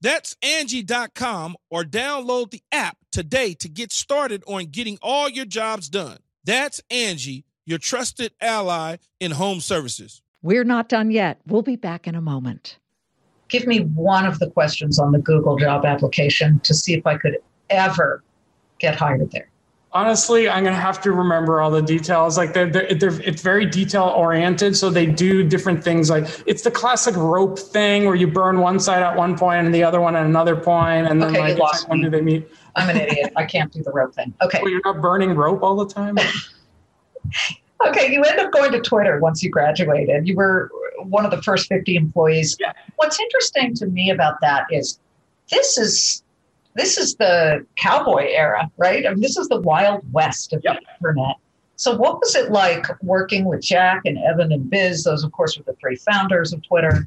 That's 0.00 0.36
Angie.com 0.42 1.56
or 1.70 1.84
download 1.84 2.50
the 2.50 2.62
app 2.72 2.96
today 3.12 3.54
to 3.54 3.68
get 3.68 3.92
started 3.92 4.42
on 4.46 4.66
getting 4.66 4.98
all 5.02 5.28
your 5.28 5.44
jobs 5.44 5.88
done. 5.88 6.18
That's 6.44 6.80
Angie, 6.90 7.44
your 7.66 7.78
trusted 7.78 8.32
ally 8.40 8.96
in 9.18 9.32
home 9.32 9.60
services. 9.60 10.22
We're 10.42 10.64
not 10.64 10.88
done 10.88 11.10
yet. 11.10 11.40
We'll 11.46 11.62
be 11.62 11.76
back 11.76 12.06
in 12.06 12.14
a 12.14 12.20
moment. 12.20 12.78
Give 13.48 13.66
me 13.66 13.80
one 13.80 14.24
of 14.26 14.38
the 14.38 14.48
questions 14.48 14.98
on 14.98 15.12
the 15.12 15.18
Google 15.18 15.56
job 15.56 15.84
application 15.84 16.60
to 16.60 16.72
see 16.72 16.94
if 16.94 17.06
I 17.06 17.18
could 17.18 17.36
ever 17.68 18.22
get 18.78 18.96
hired 18.96 19.30
there? 19.30 19.49
Honestly, 19.92 20.48
I'm 20.48 20.62
gonna 20.62 20.76
have 20.76 21.00
to 21.02 21.10
remember 21.10 21.60
all 21.60 21.70
the 21.70 21.82
details. 21.82 22.38
Like 22.38 22.52
they're, 22.52 22.70
they're, 22.70 22.94
they're, 22.94 23.20
it's 23.22 23.42
very 23.42 23.66
detail 23.66 24.12
oriented, 24.16 24.76
so 24.76 24.88
they 24.88 25.04
do 25.06 25.42
different 25.42 25.82
things. 25.82 26.10
Like 26.10 26.28
it's 26.46 26.62
the 26.62 26.70
classic 26.70 27.16
rope 27.16 27.58
thing 27.58 28.04
where 28.04 28.14
you 28.14 28.28
burn 28.28 28.60
one 28.60 28.78
side 28.78 29.02
at 29.02 29.16
one 29.16 29.36
point 29.36 29.66
and 29.66 29.74
the 29.74 29.82
other 29.82 30.00
one 30.00 30.14
at 30.14 30.24
another 30.24 30.54
point, 30.54 31.08
and 31.08 31.20
then 31.20 31.30
okay, 31.30 31.56
like 31.56 31.88
when 31.88 32.02
do 32.02 32.08
they 32.10 32.20
meet? 32.20 32.48
I'm 32.76 32.88
an 32.88 32.98
idiot. 32.98 33.32
I 33.36 33.44
can't 33.44 33.72
do 33.72 33.82
the 33.82 33.90
rope 33.90 34.14
thing. 34.14 34.32
Okay. 34.42 34.60
Well, 34.62 34.70
you're 34.70 34.82
not 34.84 35.00
burning 35.00 35.34
rope 35.34 35.62
all 35.62 35.76
the 35.76 35.92
time. 35.92 36.16
okay, 37.86 38.12
you 38.12 38.22
end 38.22 38.38
up 38.38 38.52
going 38.52 38.72
to 38.72 38.80
Twitter 38.80 39.18
once 39.20 39.42
you 39.42 39.50
graduated. 39.50 40.28
You 40.28 40.36
were 40.36 40.70
one 41.04 41.24
of 41.24 41.30
the 41.30 41.42
first 41.42 41.68
50 41.68 41.96
employees. 41.96 42.56
Yeah. 42.60 42.72
What's 42.96 43.18
interesting 43.18 43.74
to 43.76 43.86
me 43.86 44.10
about 44.10 44.40
that 44.42 44.66
is 44.70 44.98
this 45.50 45.78
is 45.78 46.22
this 46.74 46.98
is 46.98 47.16
the 47.16 47.66
cowboy 47.76 48.26
era, 48.28 48.70
right? 48.76 49.06
I 49.06 49.10
mean, 49.10 49.20
this 49.20 49.36
is 49.36 49.48
the 49.48 49.60
wild 49.60 50.02
west 50.12 50.52
of 50.52 50.62
yep. 50.64 50.78
the 50.80 50.86
internet. 50.94 51.36
So, 51.76 51.96
what 51.96 52.20
was 52.20 52.34
it 52.34 52.52
like 52.52 52.86
working 53.02 53.44
with 53.46 53.62
Jack 53.62 54.02
and 54.04 54.18
Evan 54.18 54.52
and 54.52 54.68
Biz? 54.68 55.04
Those, 55.04 55.24
of 55.24 55.32
course, 55.32 55.56
were 55.56 55.64
the 55.64 55.72
three 55.80 55.96
founders 55.96 56.52
of 56.52 56.62
Twitter. 56.62 57.04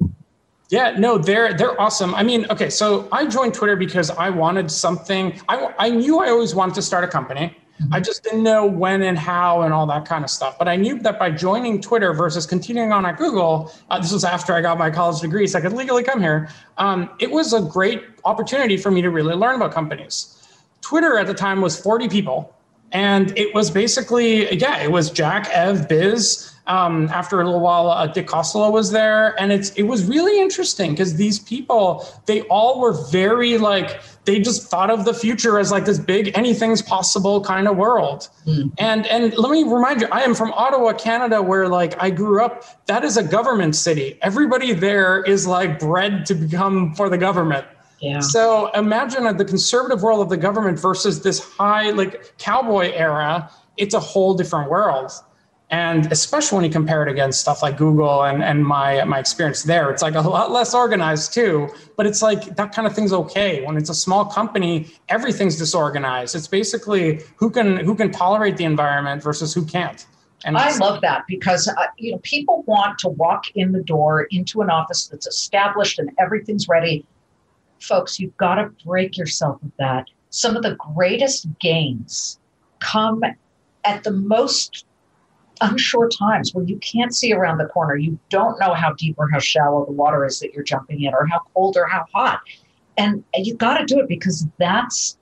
Yeah, 0.70 0.96
no, 0.98 1.18
they're 1.18 1.54
they're 1.54 1.80
awesome. 1.80 2.16
I 2.16 2.24
mean, 2.24 2.48
okay, 2.50 2.70
so 2.70 3.08
I 3.12 3.28
joined 3.28 3.54
Twitter 3.54 3.76
because 3.76 4.10
I 4.10 4.32
wanted 4.32 4.72
something. 4.72 5.40
I 5.48 5.74
I 5.78 5.90
knew 5.90 6.20
I 6.20 6.30
always 6.30 6.56
wanted 6.56 6.76
to 6.76 6.82
start 6.82 7.04
a 7.04 7.08
company. 7.08 7.56
I 7.92 8.00
just 8.00 8.24
didn't 8.24 8.44
know 8.44 8.66
when 8.66 9.02
and 9.02 9.18
how 9.18 9.62
and 9.62 9.74
all 9.74 9.86
that 9.88 10.06
kind 10.06 10.24
of 10.24 10.30
stuff. 10.30 10.58
But 10.58 10.68
I 10.68 10.76
knew 10.76 11.00
that 11.00 11.20
by 11.20 11.32
joining 11.32 11.82
Twitter 11.82 12.14
versus 12.14 12.46
continuing 12.46 12.92
on 12.92 13.06
at 13.06 13.18
Google, 13.18 13.72
uh, 13.90 14.00
this 14.00 14.12
was 14.12 14.24
after 14.24 14.54
I 14.54 14.62
got 14.62 14.78
my 14.78 14.90
college 14.90 15.22
degree, 15.22 15.48
so 15.48 15.60
I 15.60 15.62
could 15.62 15.74
legally 15.74 16.04
come 16.04 16.22
here. 16.22 16.50
Um, 16.78 17.10
it 17.20 17.30
was 17.30 17.54
a 17.54 17.62
great 17.62 18.04
opportunity 18.26 18.78
for 18.78 18.92
me 18.92 19.02
to 19.02 19.10
really 19.10 19.36
learn 19.36 19.56
about 19.56 19.72
companies. 19.72 20.40
Twitter 20.82 21.18
at 21.18 21.28
the 21.28 21.34
time 21.34 21.62
was 21.62 21.80
40 21.80 22.10
people. 22.10 22.56
And 22.92 23.36
it 23.36 23.56
was 23.56 23.72
basically, 23.72 24.56
yeah, 24.56 24.78
it 24.78 24.92
was 24.92 25.10
Jack, 25.10 25.50
Ev, 25.50 25.90
Biz, 25.90 26.54
um, 26.68 27.10
after 27.10 27.42
a 27.42 27.46
little 27.46 27.60
while, 27.60 27.90
uh, 27.90 28.08
Dick 28.08 28.28
Costolo 28.28 28.72
was 28.72 28.92
there, 28.92 29.40
and 29.40 29.52
it's 29.52 29.72
it 29.72 29.84
was 29.84 30.06
really 30.06 30.40
interesting 30.40 30.92
because 30.92 31.16
these 31.16 31.40
people 31.40 32.08
they 32.26 32.42
all 32.44 32.80
were 32.80 32.94
very 33.10 33.58
like 33.58 34.02
they 34.26 34.40
just 34.40 34.70
thought 34.70 34.90
of 34.90 35.06
the 35.06 35.14
future 35.14 35.60
as 35.60 35.72
like 35.72 35.86
this 35.86 36.00
big 36.00 36.32
anything's 36.36 36.82
possible 36.82 37.44
kind 37.44 37.68
of 37.68 37.78
world. 37.78 38.30
Mm. 38.46 38.72
And 38.78 39.06
and 39.08 39.38
let 39.38 39.52
me 39.52 39.64
remind 39.64 40.02
you, 40.02 40.08
I 40.12 40.22
am 40.22 40.34
from 40.34 40.52
Ottawa, 40.54 40.94
Canada, 40.94 41.42
where 41.42 41.68
like 41.68 42.02
I 42.02 42.10
grew 42.10 42.44
up. 42.44 42.86
That 42.88 43.04
is 43.04 43.18
a 43.18 43.24
government 43.24 43.76
city. 43.76 44.18
Everybody 44.22 44.74
there 44.74 45.24
is 45.24 45.46
like 45.46 45.80
bred 45.80 46.26
to 46.28 46.36
become 46.36 46.96
for 46.96 47.10
the 47.10 47.18
government. 47.18 47.66
Yeah. 48.00 48.20
So 48.20 48.70
imagine 48.72 49.38
the 49.38 49.46
conservative 49.46 50.04
world 50.04 50.22
of 50.22 50.30
the 50.30 50.38
government 50.38 50.80
versus 50.80 51.22
this 51.22 51.40
high 51.40 51.92
like 51.92 52.38
cowboy 52.38 52.92
era. 52.92 53.50
It's 53.78 53.94
a 53.94 54.00
whole 54.00 54.36
different 54.36 54.70
world 54.70 55.12
and 55.74 56.12
especially 56.12 56.56
when 56.58 56.66
you 56.66 56.70
compare 56.70 57.02
it 57.02 57.10
against 57.10 57.42
stuff 57.42 57.64
like 57.64 57.78
google 57.78 58.24
and, 58.24 58.44
and 58.44 58.64
my 58.64 59.04
my 59.06 59.18
experience 59.18 59.64
there 59.64 59.90
it's 59.90 60.04
like 60.04 60.14
a 60.14 60.22
lot 60.22 60.52
less 60.52 60.74
organized 60.74 61.34
too 61.34 61.68
but 61.98 62.06
it's 62.06 62.22
like 62.22 62.56
that 62.56 62.72
kind 62.74 62.88
of 62.88 62.94
thing's 62.94 63.12
okay 63.12 63.66
when 63.66 63.76
it's 63.76 63.90
a 63.90 63.96
small 63.96 64.24
company 64.24 64.88
everything's 65.10 65.58
disorganized 65.58 66.36
it's 66.36 66.48
basically 66.48 67.22
who 67.38 67.50
can 67.50 67.78
who 67.78 67.96
can 67.96 68.12
tolerate 68.12 68.56
the 68.56 68.64
environment 68.64 69.22
versus 69.22 69.54
who 69.54 69.66
can't 69.66 70.06
and 70.46 70.58
I 70.58 70.76
love 70.76 71.00
that 71.02 71.24
because 71.26 71.70
uh, 71.70 71.74
you 71.98 72.12
know 72.12 72.18
people 72.22 72.64
want 72.68 73.00
to 73.00 73.08
walk 73.08 73.46
in 73.56 73.72
the 73.72 73.82
door 73.82 74.28
into 74.30 74.62
an 74.62 74.70
office 74.70 75.08
that's 75.08 75.26
established 75.26 76.00
and 76.00 76.12
everything's 76.20 76.68
ready. 76.68 77.06
Folks, 77.80 78.20
you've 78.20 78.36
got 78.36 78.56
to 78.56 78.70
break 78.86 79.18
yourself 79.18 79.64
of 79.64 79.72
that. 79.80 80.08
Some 80.32 80.58
of 80.58 80.64
the 80.64 80.76
greatest 80.76 81.48
gains 81.60 82.40
come 82.80 83.24
at 83.86 84.04
the 84.04 84.12
most 84.12 84.86
unsure 85.62 86.10
times 86.10 86.54
where 86.54 86.66
you 86.66 86.78
can't 86.78 87.16
see 87.16 87.34
around 87.34 87.58
the 87.58 87.66
corner. 87.66 87.96
You 87.96 88.18
don't 88.30 88.60
know 88.60 88.74
how 88.74 88.94
deep 88.94 89.16
or 89.18 89.30
how 89.30 89.40
shallow 89.40 89.86
the 89.86 89.92
water 89.92 90.26
is 90.26 90.40
that 90.40 90.54
you're 90.54 90.64
jumping 90.64 91.02
in, 91.04 91.14
or 91.14 91.26
how 91.26 91.42
cold 91.54 91.78
or 91.78 91.86
how 91.86 92.06
hot. 92.14 92.42
And, 92.98 93.24
you've 93.36 93.58
got 93.58 93.78
to 93.80 93.86
do 93.86 94.00
it 94.00 94.08
because 94.08 94.46
that's 94.58 95.18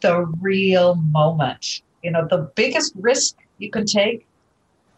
the 0.00 0.24
real 0.40 0.94
moment. 0.94 1.82
You 2.02 2.10
know, 2.12 2.26
the 2.28 2.50
biggest 2.54 2.94
risk 2.96 3.36
you 3.58 3.70
can 3.70 3.84
take 3.84 4.26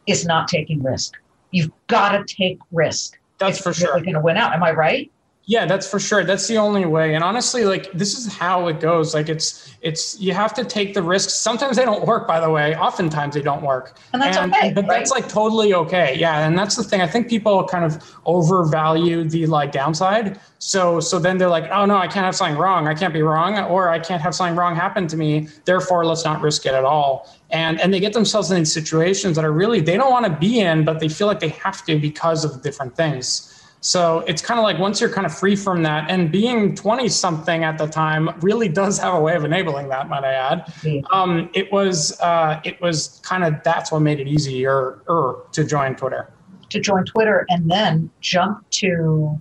is 0.06 0.26
not 0.26 0.48
taking 0.48 0.82
risk. 0.82 1.14
You've 1.50 1.70
got 1.86 2.12
to 2.12 2.24
take 2.34 2.58
risk. 2.70 3.18
That's 3.38 3.60
for 3.60 3.72
sure. 3.72 3.96
You're 3.96 4.04
going 4.04 4.14
to 4.14 4.20
win 4.20 4.36
out. 4.36 4.54
Am 4.54 4.62
I 4.62 4.72
right? 4.72 5.10
Yeah, 5.52 5.66
that's 5.66 5.86
for 5.86 6.00
sure. 6.00 6.24
That's 6.24 6.48
the 6.48 6.56
only 6.56 6.86
way. 6.86 7.14
And 7.14 7.22
honestly, 7.22 7.66
like 7.66 7.92
this 7.92 8.16
is 8.16 8.32
how 8.32 8.68
it 8.68 8.80
goes. 8.80 9.12
Like 9.12 9.28
it's 9.28 9.76
it's 9.82 10.18
you 10.18 10.32
have 10.32 10.54
to 10.54 10.64
take 10.64 10.94
the 10.94 11.02
risks. 11.02 11.34
Sometimes 11.34 11.76
they 11.76 11.84
don't 11.84 12.06
work, 12.06 12.26
by 12.26 12.40
the 12.40 12.48
way. 12.48 12.74
Oftentimes 12.74 13.34
they 13.34 13.42
don't 13.42 13.62
work. 13.62 13.98
And 14.14 14.22
that's 14.22 14.38
and, 14.38 14.50
okay. 14.50 14.72
But 14.72 14.86
right? 14.86 15.00
that's 15.00 15.10
like 15.10 15.28
totally 15.28 15.74
okay. 15.74 16.16
Yeah. 16.18 16.46
And 16.46 16.58
that's 16.58 16.76
the 16.76 16.82
thing. 16.82 17.02
I 17.02 17.06
think 17.06 17.28
people 17.28 17.62
kind 17.64 17.84
of 17.84 18.02
overvalue 18.24 19.24
the 19.24 19.44
like 19.44 19.72
downside. 19.72 20.40
So 20.58 21.00
so 21.00 21.18
then 21.18 21.36
they're 21.36 21.50
like, 21.50 21.70
oh 21.70 21.84
no, 21.84 21.98
I 21.98 22.06
can't 22.06 22.24
have 22.24 22.34
something 22.34 22.56
wrong. 22.56 22.88
I 22.88 22.94
can't 22.94 23.12
be 23.12 23.20
wrong, 23.20 23.58
or 23.58 23.90
I 23.90 23.98
can't 23.98 24.22
have 24.22 24.34
something 24.34 24.56
wrong 24.56 24.74
happen 24.74 25.06
to 25.08 25.18
me. 25.18 25.48
Therefore, 25.66 26.06
let's 26.06 26.24
not 26.24 26.40
risk 26.40 26.64
it 26.64 26.72
at 26.72 26.86
all. 26.86 27.28
And 27.50 27.78
and 27.78 27.92
they 27.92 28.00
get 28.00 28.14
themselves 28.14 28.50
in 28.50 28.64
situations 28.64 29.36
that 29.36 29.44
are 29.44 29.52
really 29.52 29.80
they 29.80 29.98
don't 29.98 30.12
want 30.12 30.24
to 30.24 30.32
be 30.32 30.60
in, 30.60 30.86
but 30.86 30.98
they 30.98 31.10
feel 31.10 31.26
like 31.26 31.40
they 31.40 31.54
have 31.66 31.84
to 31.84 31.98
because 31.98 32.42
of 32.42 32.62
different 32.62 32.96
things. 32.96 33.51
So 33.82 34.20
it's 34.28 34.40
kind 34.40 34.60
of 34.60 34.64
like 34.64 34.78
once 34.78 35.00
you're 35.00 35.10
kind 35.10 35.26
of 35.26 35.36
free 35.36 35.56
from 35.56 35.82
that, 35.82 36.08
and 36.08 36.30
being 36.30 36.76
20 36.76 37.08
something 37.08 37.64
at 37.64 37.78
the 37.78 37.86
time 37.86 38.30
really 38.40 38.68
does 38.68 38.96
have 38.98 39.12
a 39.12 39.20
way 39.20 39.34
of 39.34 39.44
enabling 39.44 39.88
that, 39.88 40.08
might 40.08 40.22
I 40.22 40.32
add. 40.32 40.66
Mm-hmm. 40.66 41.12
Um, 41.12 41.50
it 41.52 41.70
was 41.72 42.18
uh, 42.20 42.60
it 42.64 42.80
was 42.80 43.20
kind 43.24 43.42
of 43.42 43.60
that's 43.64 43.90
what 43.90 44.00
made 44.00 44.20
it 44.20 44.28
easier 44.28 45.02
er, 45.10 45.34
to 45.50 45.64
join 45.64 45.96
Twitter. 45.96 46.30
To 46.70 46.80
join 46.80 47.04
Twitter 47.04 47.44
and 47.48 47.68
then 47.68 48.08
jump 48.20 48.64
to 48.70 49.36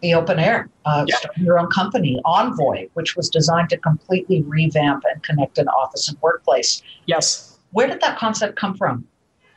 the 0.00 0.14
open 0.14 0.38
air, 0.38 0.70
uh, 0.86 1.04
yeah. 1.06 1.16
your 1.36 1.58
own 1.58 1.68
company, 1.68 2.20
Envoy, 2.24 2.88
which 2.94 3.16
was 3.16 3.28
designed 3.28 3.68
to 3.68 3.76
completely 3.76 4.42
revamp 4.42 5.04
and 5.12 5.22
connect 5.22 5.58
an 5.58 5.68
office 5.68 6.08
and 6.08 6.16
workplace. 6.22 6.82
Yes. 7.04 7.58
Where 7.72 7.86
did 7.86 8.00
that 8.00 8.16
concept 8.18 8.56
come 8.56 8.74
from? 8.74 9.06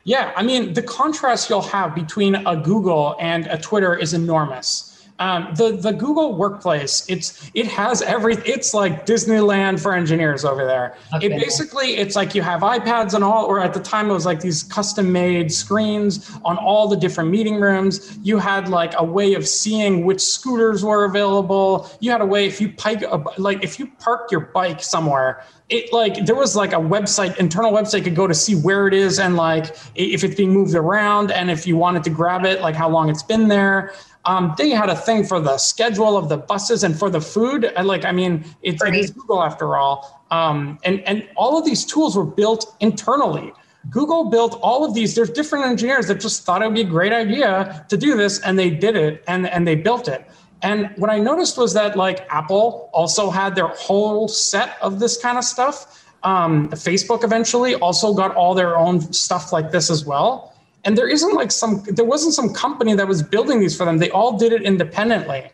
Yeah, 0.04 0.34
I 0.36 0.44
mean, 0.44 0.74
the 0.74 0.82
contrast 0.82 1.50
you'll 1.50 1.62
have 1.62 1.94
between 1.94 2.36
a 2.36 2.56
Google 2.56 3.16
and 3.20 3.48
a 3.48 3.58
Twitter 3.58 3.96
is 3.96 4.14
enormous. 4.14 4.89
Um, 5.20 5.54
the 5.56 5.72
the 5.72 5.92
Google 5.92 6.36
Workplace, 6.36 7.06
it's 7.10 7.52
it 7.54 7.68
has 7.68 8.02
every. 8.02 8.36
It's 8.46 8.74
like 8.74 9.06
Disneyland 9.06 9.82
for 9.82 9.94
engineers 9.94 10.46
over 10.46 10.66
there. 10.66 10.96
Okay. 11.14 11.28
It 11.28 11.30
basically, 11.32 11.98
it's 11.98 12.16
like 12.16 12.34
you 12.34 12.42
have 12.42 12.62
iPads 12.62 13.14
and 13.14 13.24
all, 13.24 13.46
or 13.46 13.60
at 13.60 13.74
the 13.74 13.82
time 13.82 14.10
it 14.10 14.14
was 14.14 14.26
like 14.26 14.40
these 14.40 14.64
custom 14.64 15.12
made 15.12 15.52
screens 15.52 16.32
on 16.46 16.58
all 16.58 16.88
the 16.88 16.96
different 16.96 17.30
meeting 17.30 17.60
rooms. 17.60 18.18
You 18.24 18.38
had 18.38 18.70
like 18.70 18.94
a 18.98 19.04
way 19.04 19.34
of 19.34 19.46
seeing 19.48 20.06
which 20.06 20.22
scooters 20.22 20.86
were 20.86 21.04
available. 21.04 21.90
You 22.00 22.12
had 22.12 22.22
a 22.22 22.26
way 22.26 22.46
if 22.46 22.62
you 22.62 22.72
pike 22.72 23.04
like 23.38 23.64
if 23.64 23.78
you 23.78 23.88
park 24.00 24.32
your 24.32 24.42
bike 24.42 24.82
somewhere 24.82 25.44
it 25.70 25.94
like 25.94 26.26
there 26.26 26.36
was 26.36 26.56
like 26.56 26.74
a 26.74 26.78
website 26.78 27.38
internal 27.38 27.72
website 27.72 28.04
could 28.04 28.16
go 28.16 28.28
to 28.28 28.34
see 28.34 28.56
where 28.56 28.88
it 28.88 28.94
is 28.94 29.20
and 29.20 29.36
like 29.36 29.76
if 29.96 30.24
it's 30.24 30.36
being 30.36 30.52
moved 30.52 30.74
around 30.74 31.32
and 31.32 31.52
if 31.52 31.68
you 31.68 31.78
wanted 31.78 32.04
to 32.04 32.10
grab 32.10 32.44
it 32.44 32.62
like 32.62 32.76
how 32.76 32.90
long 32.90 33.10
it's 33.10 33.24
been 33.24 33.48
there 33.48 33.94
um, 34.30 34.54
they 34.60 34.70
had 34.70 34.90
a 34.90 34.96
thing 34.96 35.24
for 35.24 35.40
the 35.40 35.58
schedule 35.58 36.16
of 36.16 36.30
the 36.30 36.38
buses 36.38 36.84
and 36.84 36.98
for 36.98 37.10
the 37.10 37.20
food. 37.20 37.72
Like 37.84 38.06
i 38.06 38.12
mean 38.12 38.46
it's, 38.62 38.82
it's 38.86 39.10
google 39.10 39.42
after 39.42 39.76
all. 39.76 40.24
Um, 40.30 40.78
and 40.84 41.02
and 41.10 41.28
all 41.36 41.58
of 41.58 41.66
these 41.66 41.84
tools 41.84 42.16
were 42.16 42.32
built 42.42 42.76
internally. 42.80 43.52
Google 43.90 44.26
built 44.30 44.60
all 44.62 44.86
of 44.86 44.94
these. 44.94 45.16
There's 45.16 45.32
different 45.32 45.66
engineers 45.66 46.06
that 46.10 46.20
just 46.20 46.44
thought 46.46 46.62
it 46.62 46.66
would 46.66 46.76
be 46.76 46.82
a 46.82 46.94
great 46.98 47.12
idea 47.12 47.86
to 47.90 47.98
do 47.98 48.16
this 48.16 48.40
and 48.42 48.60
they 48.60 48.70
did 48.70 48.96
it 48.96 49.24
and 49.28 49.48
and 49.48 49.68
they 49.68 49.76
built 49.76 50.08
it. 50.08 50.22
And 50.62 50.92
what 50.98 51.10
I 51.10 51.18
noticed 51.18 51.58
was 51.58 51.74
that 51.74 51.96
like 51.96 52.20
Apple 52.30 52.92
also 52.94 53.32
had 53.32 53.56
their 53.56 53.70
whole 53.70 54.28
set 54.28 54.78
of 54.80 55.00
this 55.00 55.18
kind 55.18 55.40
of 55.40 55.44
stuff. 55.44 56.06
Um, 56.22 56.70
Facebook 56.90 57.24
eventually 57.24 57.74
also 57.76 58.14
got 58.14 58.36
all 58.36 58.54
their 58.54 58.78
own 58.78 59.02
stuff 59.12 59.52
like 59.52 59.72
this 59.72 59.90
as 59.90 60.06
well. 60.06 60.54
And 60.86 60.98
there 60.98 61.08
isn't 61.08 61.34
like 61.34 61.52
some, 61.52 61.84
there 61.88 62.06
wasn't 62.06 62.34
some 62.34 62.54
company 62.54 62.94
that 62.94 63.08
was 63.08 63.22
building 63.22 63.60
these 63.60 63.76
for 63.76 63.86
them. 63.86 63.98
They 63.98 64.10
all 64.12 64.38
did 64.38 64.54
it 64.54 64.62
independently. 64.64 65.52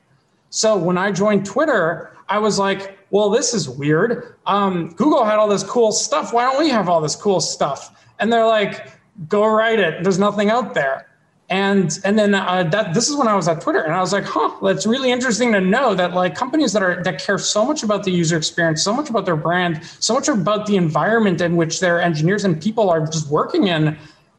So 0.50 0.78
when 0.78 0.98
I 0.98 1.12
joined 1.12 1.46
Twitter, 1.46 2.16
I 2.30 2.38
was 2.38 2.60
like, 2.60 2.98
well, 3.10 3.30
this 3.30 3.54
is 3.54 3.68
weird. 3.68 4.36
Um, 4.46 4.90
Google 4.96 5.26
had 5.26 5.38
all 5.38 5.48
this 5.48 5.64
cool 5.64 5.92
stuff. 5.92 6.34
Why 6.34 6.44
don't 6.44 6.64
we 6.64 6.70
have 6.70 6.90
all 6.90 7.02
this 7.02 7.16
cool 7.16 7.42
stuff? 7.42 8.04
And 8.20 8.32
they're 8.32 8.48
like, 8.48 8.92
go 9.28 9.46
write 9.48 9.80
it. 9.80 10.04
There's 10.04 10.20
nothing 10.20 10.50
out 10.50 10.74
there 10.74 11.08
and 11.50 12.00
and 12.04 12.18
then 12.18 12.34
uh, 12.34 12.64
that 12.64 12.94
this 12.94 13.08
is 13.08 13.16
when 13.16 13.28
I 13.28 13.36
was 13.36 13.48
at 13.48 13.62
Twitter, 13.62 13.82
and 13.82 13.94
I 13.94 14.00
was 14.00 14.12
like, 14.12 14.24
huh, 14.26 14.56
that's 14.64 14.88
really 14.88 15.12
interesting 15.12 15.52
to 15.54 15.62
know 15.62 15.94
that 15.94 16.14
like 16.14 16.34
companies 16.34 16.74
that 16.74 16.82
are 16.82 17.04
that 17.04 17.22
care 17.22 17.38
so 17.38 17.64
much 17.64 17.84
about 17.84 18.04
the 18.04 18.12
user 18.12 18.36
experience, 18.36 18.84
so 18.84 18.94
much 18.94 19.10
about 19.10 19.26
their 19.26 19.36
brand, 19.36 19.84
so 20.00 20.16
much 20.16 20.28
about 20.28 20.66
the 20.66 20.76
environment 20.76 21.42
in 21.42 21.56
which 21.56 21.80
their 21.80 22.02
engineers 22.02 22.46
and 22.46 22.60
people 22.62 22.90
are 22.90 23.06
just 23.06 23.30
working 23.30 23.68
in. 23.68 23.96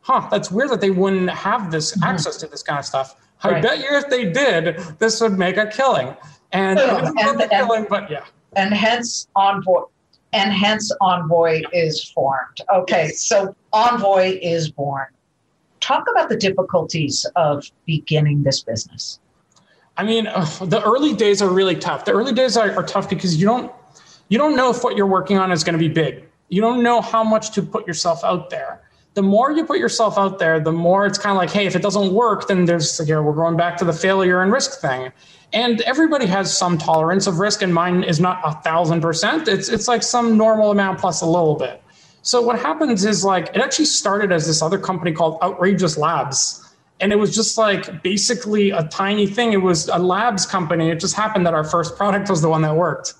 Huh, 0.06 0.28
that's 0.30 0.50
weird 0.50 0.70
that 0.70 0.80
they 0.80 0.90
wouldn't 0.90 1.30
have 1.30 1.70
this 1.70 1.92
mm-hmm. 1.92 2.04
access 2.04 2.36
to 2.38 2.46
this 2.46 2.62
kind 2.62 2.78
of 2.78 2.84
stuff. 2.84 3.16
I 3.42 3.50
right. 3.50 3.62
bet 3.62 3.78
you 3.78 3.88
if 3.90 4.08
they 4.08 4.30
did, 4.30 4.76
this 4.98 5.20
would 5.20 5.38
make 5.38 5.56
a 5.56 5.66
killing. 5.66 6.16
And, 6.52 6.78
and, 6.78 7.18
and, 7.18 7.40
and 7.40 7.50
killing, 7.50 7.86
but 7.90 8.10
yeah. 8.10 8.24
And 8.54 8.72
hence 8.72 9.26
Envoy, 9.34 9.82
and 10.32 10.52
hence 10.52 10.90
Envoy 11.00 11.62
is 11.72 12.02
formed. 12.02 12.60
Okay, 12.72 13.08
so 13.08 13.54
Envoy 13.72 14.38
is 14.40 14.70
born 14.70 15.06
talk 15.86 16.04
about 16.10 16.28
the 16.28 16.36
difficulties 16.36 17.24
of 17.36 17.70
beginning 17.86 18.42
this 18.42 18.62
business. 18.62 19.20
I 19.96 20.04
mean, 20.04 20.26
uh, 20.26 20.44
the 20.64 20.82
early 20.82 21.14
days 21.14 21.40
are 21.40 21.50
really 21.50 21.76
tough. 21.76 22.04
The 22.04 22.12
early 22.12 22.32
days 22.32 22.56
are, 22.56 22.76
are 22.76 22.82
tough 22.82 23.08
because 23.08 23.36
you 23.36 23.46
don't 23.46 23.72
you 24.28 24.38
don't 24.38 24.56
know 24.56 24.70
if 24.70 24.82
what 24.82 24.96
you're 24.96 25.06
working 25.06 25.38
on 25.38 25.52
is 25.52 25.62
going 25.62 25.78
to 25.78 25.78
be 25.78 25.92
big. 25.92 26.24
You 26.48 26.60
don't 26.60 26.82
know 26.82 27.00
how 27.00 27.22
much 27.22 27.52
to 27.52 27.62
put 27.62 27.86
yourself 27.86 28.24
out 28.24 28.50
there. 28.50 28.80
The 29.16 29.22
more 29.22 29.50
you 29.50 29.64
put 29.64 29.78
yourself 29.78 30.18
out 30.18 30.38
there, 30.38 30.60
the 30.60 30.72
more 30.72 31.06
it's 31.06 31.16
kind 31.16 31.30
of 31.30 31.38
like, 31.38 31.48
hey, 31.50 31.64
if 31.64 31.74
it 31.74 31.80
doesn't 31.80 32.12
work, 32.12 32.48
then 32.48 32.66
there's 32.66 33.00
you 33.00 33.14
know 33.14 33.22
we're 33.22 33.32
going 33.32 33.56
back 33.56 33.78
to 33.78 33.84
the 33.86 33.92
failure 33.94 34.42
and 34.42 34.52
risk 34.52 34.78
thing. 34.78 35.10
And 35.54 35.80
everybody 35.92 36.26
has 36.26 36.54
some 36.54 36.76
tolerance 36.76 37.26
of 37.26 37.38
risk, 37.38 37.62
and 37.62 37.72
mine 37.72 38.04
is 38.04 38.20
not 38.20 38.42
a 38.44 38.52
thousand 38.60 39.00
percent. 39.00 39.48
It's 39.48 39.70
it's 39.70 39.88
like 39.88 40.02
some 40.02 40.36
normal 40.36 40.70
amount 40.70 40.98
plus 40.98 41.22
a 41.22 41.26
little 41.26 41.54
bit. 41.54 41.82
So 42.20 42.42
what 42.42 42.58
happens 42.58 43.06
is 43.06 43.24
like 43.24 43.48
it 43.54 43.62
actually 43.62 43.86
started 43.86 44.32
as 44.32 44.46
this 44.46 44.60
other 44.60 44.78
company 44.78 45.12
called 45.12 45.38
Outrageous 45.42 45.96
Labs. 45.96 46.62
And 47.00 47.10
it 47.10 47.16
was 47.16 47.34
just 47.34 47.56
like 47.56 48.02
basically 48.02 48.70
a 48.70 48.82
tiny 48.88 49.26
thing. 49.26 49.54
It 49.54 49.62
was 49.62 49.88
a 49.88 49.98
labs 49.98 50.44
company. 50.44 50.90
It 50.90 51.00
just 51.00 51.14
happened 51.14 51.46
that 51.46 51.54
our 51.54 51.64
first 51.64 51.96
product 51.96 52.28
was 52.28 52.42
the 52.42 52.50
one 52.50 52.60
that 52.62 52.76
worked. 52.76 53.14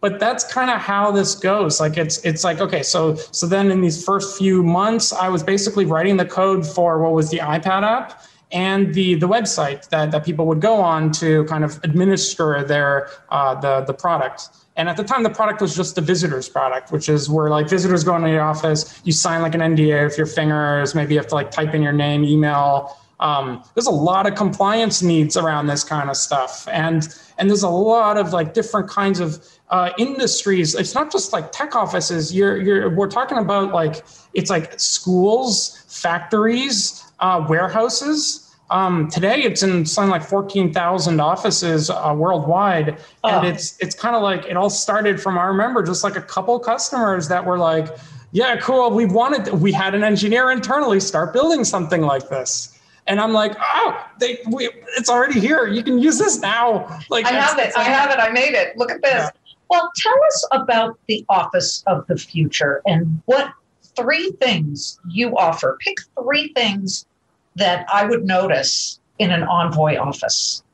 But 0.00 0.18
that's 0.18 0.50
kind 0.50 0.70
of 0.70 0.80
how 0.80 1.10
this 1.10 1.34
goes. 1.34 1.78
Like 1.78 1.98
it's 1.98 2.18
it's 2.24 2.42
like 2.42 2.60
okay, 2.60 2.82
so 2.82 3.16
so 3.32 3.46
then 3.46 3.70
in 3.70 3.82
these 3.82 4.02
first 4.02 4.38
few 4.38 4.62
months, 4.62 5.12
I 5.12 5.28
was 5.28 5.42
basically 5.42 5.84
writing 5.84 6.16
the 6.16 6.24
code 6.24 6.66
for 6.66 7.02
what 7.02 7.12
was 7.12 7.30
the 7.30 7.38
iPad 7.38 7.82
app 7.82 8.22
and 8.52 8.94
the 8.94 9.14
the 9.14 9.28
website 9.28 9.88
that, 9.90 10.10
that 10.10 10.24
people 10.24 10.46
would 10.46 10.60
go 10.60 10.74
on 10.80 11.12
to 11.12 11.44
kind 11.44 11.64
of 11.64 11.78
administer 11.84 12.64
their 12.64 13.08
uh, 13.30 13.54
the 13.60 13.82
the 13.82 13.94
product. 13.94 14.48
And 14.76 14.88
at 14.88 14.96
the 14.96 15.04
time, 15.04 15.22
the 15.22 15.30
product 15.30 15.60
was 15.60 15.76
just 15.76 15.94
the 15.94 16.00
visitors 16.00 16.48
product, 16.48 16.90
which 16.90 17.08
is 17.08 17.28
where 17.28 17.50
like 17.50 17.68
visitors 17.68 18.02
go 18.02 18.16
into 18.16 18.28
the 18.28 18.38
office, 18.38 19.00
you 19.04 19.12
sign 19.12 19.42
like 19.42 19.54
an 19.54 19.60
NDA 19.60 20.04
with 20.04 20.16
your 20.16 20.26
fingers, 20.26 20.94
maybe 20.94 21.14
you 21.14 21.20
have 21.20 21.28
to 21.28 21.34
like 21.34 21.50
type 21.50 21.74
in 21.74 21.82
your 21.82 21.92
name, 21.92 22.24
email. 22.24 22.96
Um, 23.18 23.62
there's 23.74 23.86
a 23.86 23.90
lot 23.90 24.26
of 24.26 24.34
compliance 24.34 25.02
needs 25.02 25.36
around 25.36 25.66
this 25.66 25.84
kind 25.84 26.08
of 26.08 26.16
stuff, 26.16 26.66
and 26.72 27.06
and 27.36 27.50
there's 27.50 27.62
a 27.62 27.68
lot 27.68 28.16
of 28.16 28.32
like 28.32 28.54
different 28.54 28.88
kinds 28.88 29.20
of 29.20 29.46
uh, 29.70 29.92
industries. 29.98 30.74
It's 30.74 30.94
not 30.94 31.10
just 31.10 31.32
like 31.32 31.52
tech 31.52 31.74
offices. 31.76 32.34
You're 32.34 32.60
you're 32.60 32.90
we're 32.90 33.08
talking 33.08 33.38
about 33.38 33.72
like 33.72 34.04
it's 34.34 34.50
like 34.50 34.78
schools, 34.78 35.84
factories, 35.88 37.04
uh, 37.20 37.44
warehouses. 37.48 38.46
Um, 38.70 39.08
today, 39.08 39.42
it's 39.42 39.62
in 39.62 39.86
something 39.86 40.10
like 40.10 40.22
fourteen 40.22 40.72
thousand 40.72 41.20
offices 41.20 41.90
uh, 41.90 42.14
worldwide, 42.16 42.88
and 42.88 42.98
oh. 43.24 43.42
it's 43.42 43.78
it's 43.80 43.94
kind 43.94 44.14
of 44.14 44.22
like 44.22 44.44
it 44.46 44.56
all 44.56 44.70
started 44.70 45.20
from 45.20 45.38
I 45.38 45.44
remember 45.44 45.82
just 45.82 46.04
like 46.04 46.16
a 46.16 46.22
couple 46.22 46.58
customers 46.58 47.28
that 47.28 47.44
were 47.44 47.58
like, 47.58 47.88
"Yeah, 48.32 48.56
cool. 48.56 48.90
We 48.90 49.06
wanted 49.06 49.52
we 49.60 49.72
had 49.72 49.94
an 49.94 50.04
engineer 50.04 50.50
internally 50.50 51.00
start 51.00 51.32
building 51.32 51.64
something 51.64 52.02
like 52.02 52.28
this." 52.28 52.76
And 53.06 53.20
I'm 53.20 53.32
like, 53.32 53.56
oh, 53.74 54.06
they, 54.20 54.38
we, 54.52 54.70
it's 54.96 55.10
already 55.10 55.40
here. 55.40 55.66
You 55.66 55.82
can 55.82 55.98
use 55.98 56.16
this 56.16 56.38
now. 56.38 57.00
Like 57.08 57.26
I 57.26 57.32
have 57.32 57.58
it. 57.58 57.76
I 57.76 57.82
have 57.82 58.12
it. 58.12 58.20
I 58.20 58.30
made 58.30 58.54
it. 58.54 58.76
Look 58.76 58.90
at 58.90 59.02
this. 59.02 59.12
Yeah. 59.12 59.30
Well, 59.70 59.90
tell 59.96 60.18
us 60.26 60.48
about 60.50 60.98
the 61.06 61.24
Office 61.28 61.84
of 61.86 62.04
the 62.08 62.16
Future 62.16 62.82
and 62.86 63.22
what 63.26 63.52
three 63.96 64.32
things 64.40 64.98
you 65.08 65.36
offer. 65.38 65.78
Pick 65.80 65.98
three 66.20 66.52
things 66.54 67.06
that 67.54 67.86
I 67.92 68.04
would 68.04 68.24
notice 68.24 68.98
in 69.20 69.30
an 69.30 69.44
envoy 69.44 69.96
office? 69.96 70.64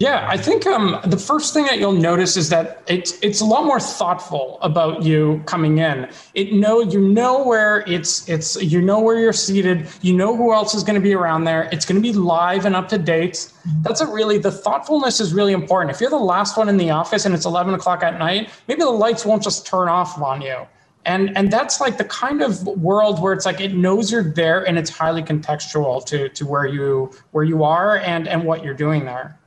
Yeah, 0.00 0.26
I 0.28 0.36
think 0.36 0.66
um, 0.66 0.98
the 1.06 1.16
first 1.16 1.54
thing 1.54 1.66
that 1.66 1.78
you'll 1.78 1.92
notice 1.92 2.36
is 2.36 2.48
that 2.48 2.82
it's 2.88 3.16
it's 3.22 3.40
a 3.40 3.44
lot 3.44 3.64
more 3.64 3.78
thoughtful 3.78 4.58
about 4.60 5.04
you 5.04 5.40
coming 5.46 5.78
in. 5.78 6.08
It 6.34 6.52
know 6.52 6.80
you 6.80 7.00
know 7.00 7.44
where 7.44 7.84
it's 7.86 8.28
it's 8.28 8.60
you 8.60 8.82
know 8.82 8.98
where 8.98 9.20
you're 9.20 9.32
seated. 9.32 9.86
You 10.02 10.14
know 10.14 10.36
who 10.36 10.52
else 10.52 10.74
is 10.74 10.82
going 10.82 10.96
to 10.96 11.00
be 11.00 11.14
around 11.14 11.44
there. 11.44 11.68
It's 11.70 11.86
going 11.86 12.02
to 12.02 12.02
be 12.02 12.12
live 12.12 12.66
and 12.66 12.74
up 12.74 12.88
to 12.88 12.98
date. 12.98 13.52
That's 13.82 14.00
a 14.00 14.06
really 14.06 14.36
the 14.36 14.50
thoughtfulness 14.50 15.20
is 15.20 15.32
really 15.32 15.52
important. 15.52 15.94
If 15.94 16.00
you're 16.00 16.10
the 16.10 16.16
last 16.16 16.56
one 16.56 16.68
in 16.68 16.76
the 16.76 16.90
office 16.90 17.24
and 17.24 17.32
it's 17.32 17.46
11 17.46 17.74
o'clock 17.74 18.02
at 18.02 18.18
night, 18.18 18.50
maybe 18.66 18.80
the 18.80 18.90
lights 18.90 19.24
won't 19.24 19.44
just 19.44 19.64
turn 19.64 19.88
off 19.88 20.20
on 20.20 20.42
you 20.42 20.66
and 21.06 21.36
and 21.36 21.52
that's 21.52 21.80
like 21.80 21.98
the 21.98 22.04
kind 22.04 22.42
of 22.42 22.66
world 22.66 23.20
where 23.20 23.32
it's 23.32 23.46
like 23.46 23.60
it 23.60 23.74
knows 23.74 24.10
you're 24.10 24.32
there 24.32 24.66
and 24.66 24.78
it's 24.78 24.90
highly 24.90 25.22
contextual 25.22 26.04
to 26.04 26.28
to 26.30 26.46
where 26.46 26.66
you 26.66 27.10
where 27.30 27.44
you 27.44 27.62
are 27.62 27.98
and 27.98 28.26
and 28.26 28.44
what 28.44 28.64
you're 28.64 28.74
doing 28.74 29.04
there 29.04 29.38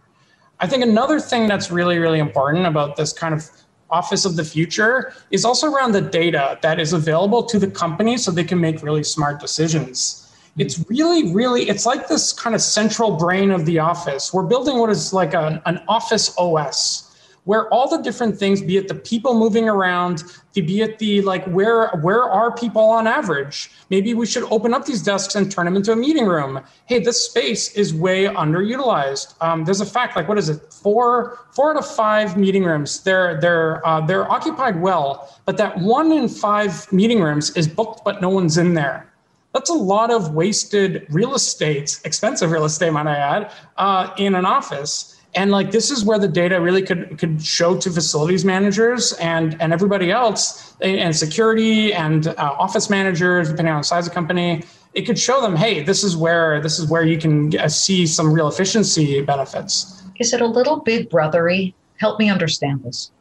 I 0.60 0.68
think 0.68 0.84
another 0.84 1.20
thing 1.20 1.48
that's 1.48 1.70
really, 1.70 2.00
really 2.00 2.20
important 2.20 2.66
about 2.66 2.96
this 2.96 3.14
kind 3.14 3.34
of 3.34 3.50
office 3.90 4.26
of 4.26 4.36
the 4.36 4.44
future 4.44 5.14
is 5.32 5.46
also 5.46 5.72
around 5.72 5.94
the 5.94 6.02
data 6.02 6.58
that 6.62 6.80
is 6.80 6.94
available 6.94 7.44
to 7.44 7.60
the 7.60 7.70
company 7.70 8.18
so 8.18 8.32
they 8.32 8.44
can 8.44 8.60
make 8.60 8.82
really 8.82 9.04
smart 9.04 9.40
decisions. 9.40 10.24
It's 10.58 10.84
really, 10.90 11.34
really, 11.34 11.70
it's 11.70 11.86
like 11.86 12.08
this 12.08 12.34
kind 12.34 12.56
of 12.56 12.62
central 12.62 13.16
brain 13.16 13.52
of 13.52 13.66
the 13.66 13.78
office. 13.80 14.34
We're 14.34 14.48
building 14.48 14.80
what 14.80 14.90
is 14.90 15.14
like 15.14 15.36
a, 15.36 15.62
an 15.68 15.82
office 15.88 16.34
OS 16.38 17.07
where 17.48 17.70
all 17.74 17.88
the 17.90 18.04
different 18.04 18.38
things, 18.38 18.62
be 18.62 18.76
it 18.76 18.90
the 18.90 18.94
people 18.94 19.34
moving 19.34 19.70
around, 19.70 20.22
be 20.54 20.82
it 20.82 21.00
the 21.00 21.22
like 21.22 21.46
where 21.46 21.88
where 22.02 22.24
are 22.24 22.54
people 22.54 22.82
on 22.82 23.08
average? 23.08 23.72
Maybe 23.90 24.14
we 24.14 24.26
should 24.26 24.44
open 24.52 24.74
up 24.74 24.86
these 24.86 25.02
desks 25.02 25.34
and 25.36 25.50
turn 25.50 25.64
them 25.64 25.78
into 25.78 25.94
a 25.94 25.96
meeting 25.96 26.26
room. 26.26 26.60
Hey, 26.88 27.00
this 27.00 27.24
space 27.24 27.74
is 27.74 27.94
way 27.94 28.26
underutilized. 28.26 29.42
Um, 29.42 29.64
there's 29.64 29.80
a 29.80 29.86
fact, 29.86 30.18
like 30.18 30.28
what 30.28 30.38
is 30.38 30.50
it? 30.50 30.74
Four 30.74 31.40
four 31.52 31.72
out 31.72 31.78
of 31.78 31.88
five 31.90 32.36
meeting 32.38 32.66
rooms 32.66 33.02
they're 33.04 33.40
they're 33.40 33.86
uh, 33.88 34.02
they're 34.02 34.30
occupied 34.30 34.82
well, 34.82 35.34
but 35.46 35.56
that 35.56 35.78
one 35.78 36.12
in 36.12 36.28
five 36.28 36.92
meeting 36.92 37.22
rooms 37.22 37.56
is 37.56 37.66
booked, 37.66 38.04
but 38.04 38.22
no 38.22 38.28
one's 38.28 38.58
in 38.58 38.74
there. 38.74 39.08
That's 39.54 39.70
a 39.70 39.74
lot 39.74 40.12
of 40.12 40.34
wasted 40.34 41.08
real 41.10 41.34
estate, 41.34 42.02
expensive 42.04 42.52
real 42.52 42.66
estate, 42.66 42.92
might 42.92 43.08
I 43.08 43.16
add, 43.16 43.52
uh, 43.78 44.14
in 44.18 44.36
an 44.36 44.46
office 44.46 45.17
and 45.36 45.52
like 45.52 45.72
this 45.72 45.92
is 45.92 46.04
where 46.04 46.20
the 46.20 46.28
data 46.28 46.60
really 46.60 46.82
could 46.82 47.18
could 47.18 47.42
show 47.42 47.78
to 47.78 47.92
facilities 47.92 48.46
managers 48.46 49.14
and 49.14 49.60
and 49.62 49.74
everybody 49.74 50.12
else 50.12 50.76
and 50.82 51.16
security 51.16 51.94
and 51.94 52.28
uh, 52.28 52.34
office 52.38 52.90
managers 52.90 53.50
depending 53.50 53.74
on 53.74 53.82
the 53.82 53.84
size 53.84 54.06
of 54.06 54.12
the 54.12 54.16
company 54.16 54.64
it 54.94 55.04
could 55.04 55.20
show 55.20 55.42
them 55.42 55.56
hey 55.56 55.84
this 55.84 56.04
is 56.04 56.16
where 56.16 56.62
this 56.62 56.80
is 56.80 56.90
where 56.90 57.04
you 57.04 57.18
can 57.18 57.52
see 57.70 58.08
some 58.08 58.34
real 58.34 58.48
efficiency 58.48 59.22
benefits. 59.22 60.04
Is 60.20 60.34
it 60.34 60.42
a 60.42 60.48
little 60.48 60.80
big 60.80 61.10
brothery? 61.10 61.74
Help 61.98 62.20
me 62.20 62.30
understand 62.30 62.84
this. 62.84 63.12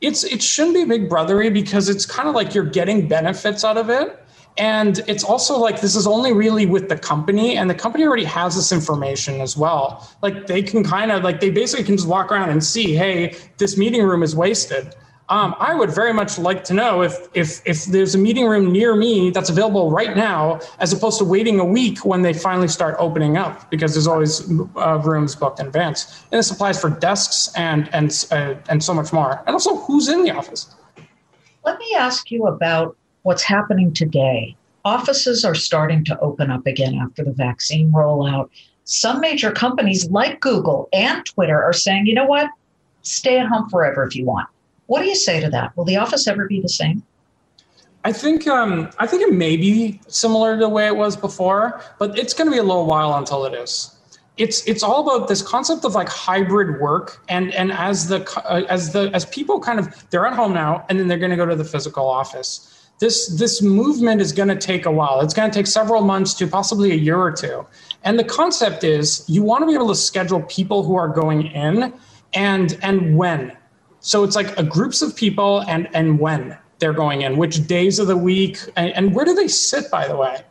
It's 0.00 0.24
it 0.24 0.42
shouldn't 0.42 0.74
be 0.74 0.84
big 0.84 1.08
brothery 1.08 1.52
because 1.52 1.88
it's 1.88 2.04
kind 2.04 2.28
of 2.28 2.34
like 2.34 2.54
you're 2.54 2.64
getting 2.64 3.08
benefits 3.08 3.64
out 3.64 3.78
of 3.78 3.88
it 3.88 4.23
and 4.56 5.00
it's 5.08 5.24
also 5.24 5.58
like 5.58 5.80
this 5.80 5.96
is 5.96 6.06
only 6.06 6.32
really 6.32 6.66
with 6.66 6.88
the 6.88 6.96
company, 6.96 7.56
and 7.56 7.68
the 7.68 7.74
company 7.74 8.04
already 8.04 8.24
has 8.24 8.54
this 8.54 8.70
information 8.70 9.40
as 9.40 9.56
well. 9.56 10.08
Like 10.22 10.46
they 10.46 10.62
can 10.62 10.84
kind 10.84 11.10
of 11.10 11.24
like 11.24 11.40
they 11.40 11.50
basically 11.50 11.84
can 11.84 11.96
just 11.96 12.08
walk 12.08 12.30
around 12.30 12.50
and 12.50 12.62
see, 12.62 12.94
hey, 12.94 13.36
this 13.58 13.76
meeting 13.76 14.02
room 14.02 14.22
is 14.22 14.36
wasted. 14.36 14.94
Um, 15.30 15.56
I 15.58 15.74
would 15.74 15.90
very 15.90 16.12
much 16.12 16.38
like 16.38 16.64
to 16.64 16.74
know 16.74 17.02
if 17.02 17.28
if 17.34 17.62
if 17.66 17.86
there's 17.86 18.14
a 18.14 18.18
meeting 18.18 18.46
room 18.46 18.70
near 18.70 18.94
me 18.94 19.30
that's 19.30 19.48
available 19.48 19.90
right 19.90 20.14
now, 20.14 20.60
as 20.78 20.92
opposed 20.92 21.18
to 21.18 21.24
waiting 21.24 21.58
a 21.58 21.64
week 21.64 22.04
when 22.04 22.22
they 22.22 22.34
finally 22.34 22.68
start 22.68 22.94
opening 22.98 23.36
up, 23.36 23.70
because 23.70 23.94
there's 23.94 24.06
always 24.06 24.48
uh, 24.76 25.00
rooms 25.02 25.34
booked 25.34 25.60
in 25.60 25.66
advance. 25.66 26.24
And 26.30 26.38
this 26.38 26.50
applies 26.50 26.78
for 26.78 26.90
desks 26.90 27.50
and 27.56 27.88
and 27.94 28.26
uh, 28.30 28.54
and 28.68 28.84
so 28.84 28.92
much 28.92 29.12
more, 29.12 29.42
and 29.46 29.54
also 29.54 29.76
who's 29.76 30.08
in 30.08 30.24
the 30.24 30.30
office. 30.30 30.74
Let 31.64 31.78
me 31.78 31.94
ask 31.98 32.30
you 32.30 32.46
about 32.46 32.94
what's 33.24 33.42
happening 33.42 33.92
today. 33.92 34.54
Offices 34.84 35.44
are 35.44 35.54
starting 35.54 36.04
to 36.04 36.18
open 36.20 36.50
up 36.50 36.66
again 36.66 36.94
after 36.94 37.24
the 37.24 37.32
vaccine 37.32 37.90
rollout. 37.90 38.50
Some 38.84 39.20
major 39.20 39.50
companies 39.50 40.10
like 40.10 40.40
Google 40.40 40.88
and 40.92 41.24
Twitter 41.24 41.60
are 41.60 41.72
saying, 41.72 42.06
you 42.06 42.14
know 42.14 42.26
what? 42.26 42.50
Stay 43.02 43.38
at 43.38 43.46
home 43.46 43.68
forever 43.70 44.04
if 44.04 44.14
you 44.14 44.26
want. 44.26 44.48
What 44.86 45.00
do 45.00 45.08
you 45.08 45.16
say 45.16 45.40
to 45.40 45.48
that? 45.50 45.74
Will 45.76 45.86
the 45.86 45.96
office 45.96 46.28
ever 46.28 46.46
be 46.46 46.60
the 46.60 46.68
same? 46.68 47.02
I 48.04 48.12
think 48.12 48.46
um, 48.46 48.90
I 48.98 49.06
think 49.06 49.22
it 49.22 49.32
may 49.32 49.56
be 49.56 49.98
similar 50.08 50.56
to 50.56 50.60
the 50.60 50.68
way 50.68 50.86
it 50.86 50.94
was 50.94 51.16
before, 51.16 51.80
but 51.98 52.18
it's 52.18 52.34
going 52.34 52.46
to 52.46 52.52
be 52.52 52.58
a 52.58 52.62
little 52.62 52.84
while 52.84 53.14
until 53.14 53.46
it 53.46 53.54
is. 53.54 53.96
It's 54.36 54.66
it's 54.66 54.82
all 54.82 55.08
about 55.08 55.28
this 55.28 55.40
concept 55.40 55.86
of 55.86 55.94
like 55.94 56.10
hybrid 56.10 56.78
work, 56.78 57.22
and 57.30 57.54
and 57.54 57.72
as 57.72 58.08
the 58.08 58.30
uh, 58.44 58.64
as 58.68 58.92
the 58.92 59.10
as 59.14 59.24
people 59.26 59.58
kind 59.58 59.78
of 59.78 60.10
they're 60.10 60.26
at 60.26 60.34
home 60.34 60.52
now, 60.52 60.84
and 60.90 61.00
then 61.00 61.08
they're 61.08 61.16
going 61.18 61.30
to 61.30 61.36
go 61.36 61.46
to 61.46 61.56
the 61.56 61.64
physical 61.64 62.06
office 62.06 62.73
this 62.98 63.28
this 63.28 63.60
movement 63.60 64.20
is 64.20 64.32
going 64.32 64.48
to 64.48 64.56
take 64.56 64.86
a 64.86 64.90
while. 64.90 65.20
It's 65.20 65.34
going 65.34 65.50
to 65.50 65.54
take 65.54 65.66
several 65.66 66.02
months 66.02 66.34
to 66.34 66.46
possibly 66.46 66.92
a 66.92 66.96
year 66.96 67.18
or 67.18 67.32
two. 67.32 67.66
And 68.04 68.18
the 68.18 68.24
concept 68.24 68.84
is 68.84 69.24
you 69.28 69.42
want 69.42 69.62
to 69.62 69.66
be 69.66 69.74
able 69.74 69.88
to 69.88 69.94
schedule 69.94 70.42
people 70.42 70.82
who 70.82 70.94
are 70.96 71.08
going 71.08 71.46
in 71.46 71.92
and 72.34 72.78
and 72.82 73.16
when. 73.16 73.56
So 74.00 74.22
it's 74.22 74.36
like 74.36 74.56
a 74.58 74.62
groups 74.62 75.02
of 75.02 75.16
people 75.16 75.62
and 75.62 75.88
and 75.94 76.18
when 76.18 76.56
they're 76.78 76.92
going 76.92 77.22
in, 77.22 77.36
which 77.36 77.66
days 77.66 77.98
of 77.98 78.08
the 78.08 78.16
week, 78.16 78.58
and, 78.76 78.92
and 78.92 79.14
where 79.14 79.24
do 79.24 79.34
they 79.34 79.48
sit, 79.48 79.90
by 79.90 80.06
the 80.08 80.16
way? 80.16 80.42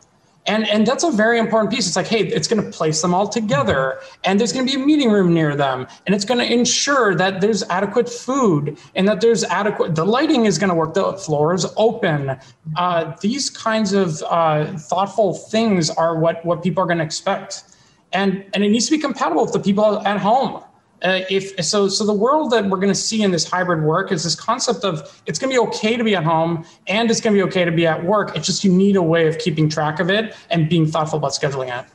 And, 0.46 0.68
and 0.68 0.86
that's 0.86 1.04
a 1.04 1.10
very 1.10 1.38
important 1.38 1.72
piece. 1.72 1.86
It's 1.86 1.96
like, 1.96 2.06
hey, 2.06 2.26
it's 2.26 2.48
going 2.48 2.62
to 2.62 2.70
place 2.70 3.00
them 3.00 3.14
all 3.14 3.28
together, 3.28 4.00
and 4.24 4.38
there's 4.38 4.52
going 4.52 4.66
to 4.66 4.76
be 4.76 4.82
a 4.82 4.84
meeting 4.84 5.10
room 5.10 5.32
near 5.32 5.56
them, 5.56 5.86
and 6.06 6.14
it's 6.14 6.24
going 6.24 6.40
to 6.40 6.52
ensure 6.52 7.14
that 7.14 7.40
there's 7.40 7.62
adequate 7.64 8.08
food 8.08 8.76
and 8.94 9.08
that 9.08 9.20
there's 9.20 9.44
adequate. 9.44 9.94
The 9.94 10.04
lighting 10.04 10.44
is 10.44 10.58
going 10.58 10.68
to 10.68 10.74
work. 10.74 10.94
The 10.94 11.14
floor 11.14 11.54
is 11.54 11.66
open. 11.76 12.38
Uh, 12.76 13.16
these 13.20 13.48
kinds 13.48 13.92
of 13.92 14.22
uh, 14.24 14.76
thoughtful 14.76 15.34
things 15.34 15.90
are 15.90 16.18
what 16.18 16.44
what 16.44 16.62
people 16.62 16.82
are 16.82 16.86
going 16.86 16.98
to 16.98 17.04
expect, 17.04 17.64
and 18.12 18.44
and 18.54 18.64
it 18.64 18.70
needs 18.70 18.86
to 18.86 18.92
be 18.92 18.98
compatible 18.98 19.42
with 19.44 19.52
the 19.52 19.60
people 19.60 20.00
at 20.06 20.18
home 20.18 20.63
uh, 21.04 21.20
if 21.28 21.62
so 21.64 21.88
so 21.88 22.04
the 22.04 22.14
world 22.14 22.50
that 22.50 22.64
we're 22.64 22.78
going 22.78 22.92
to 22.92 22.94
see 22.94 23.22
in 23.22 23.30
this 23.30 23.48
hybrid 23.48 23.84
work 23.84 24.10
is 24.10 24.24
this 24.24 24.34
concept 24.34 24.84
of 24.84 25.22
it's 25.26 25.38
going 25.38 25.52
to 25.52 25.60
be 25.60 25.66
okay 25.68 25.96
to 25.96 26.04
be 26.04 26.16
at 26.16 26.24
home 26.24 26.64
and 26.86 27.10
it's 27.10 27.20
going 27.20 27.36
to 27.36 27.38
be 27.38 27.46
okay 27.46 27.64
to 27.64 27.72
be 27.72 27.86
at 27.86 28.02
work. 28.04 28.34
It's 28.36 28.46
just 28.46 28.64
you 28.64 28.72
need 28.72 28.96
a 28.96 29.02
way 29.02 29.28
of 29.28 29.38
keeping 29.38 29.68
track 29.68 30.00
of 30.00 30.10
it 30.10 30.34
and 30.50 30.68
being 30.68 30.86
thoughtful 30.86 31.18
about 31.18 31.32
scheduling 31.32 31.78
it. 31.78 31.86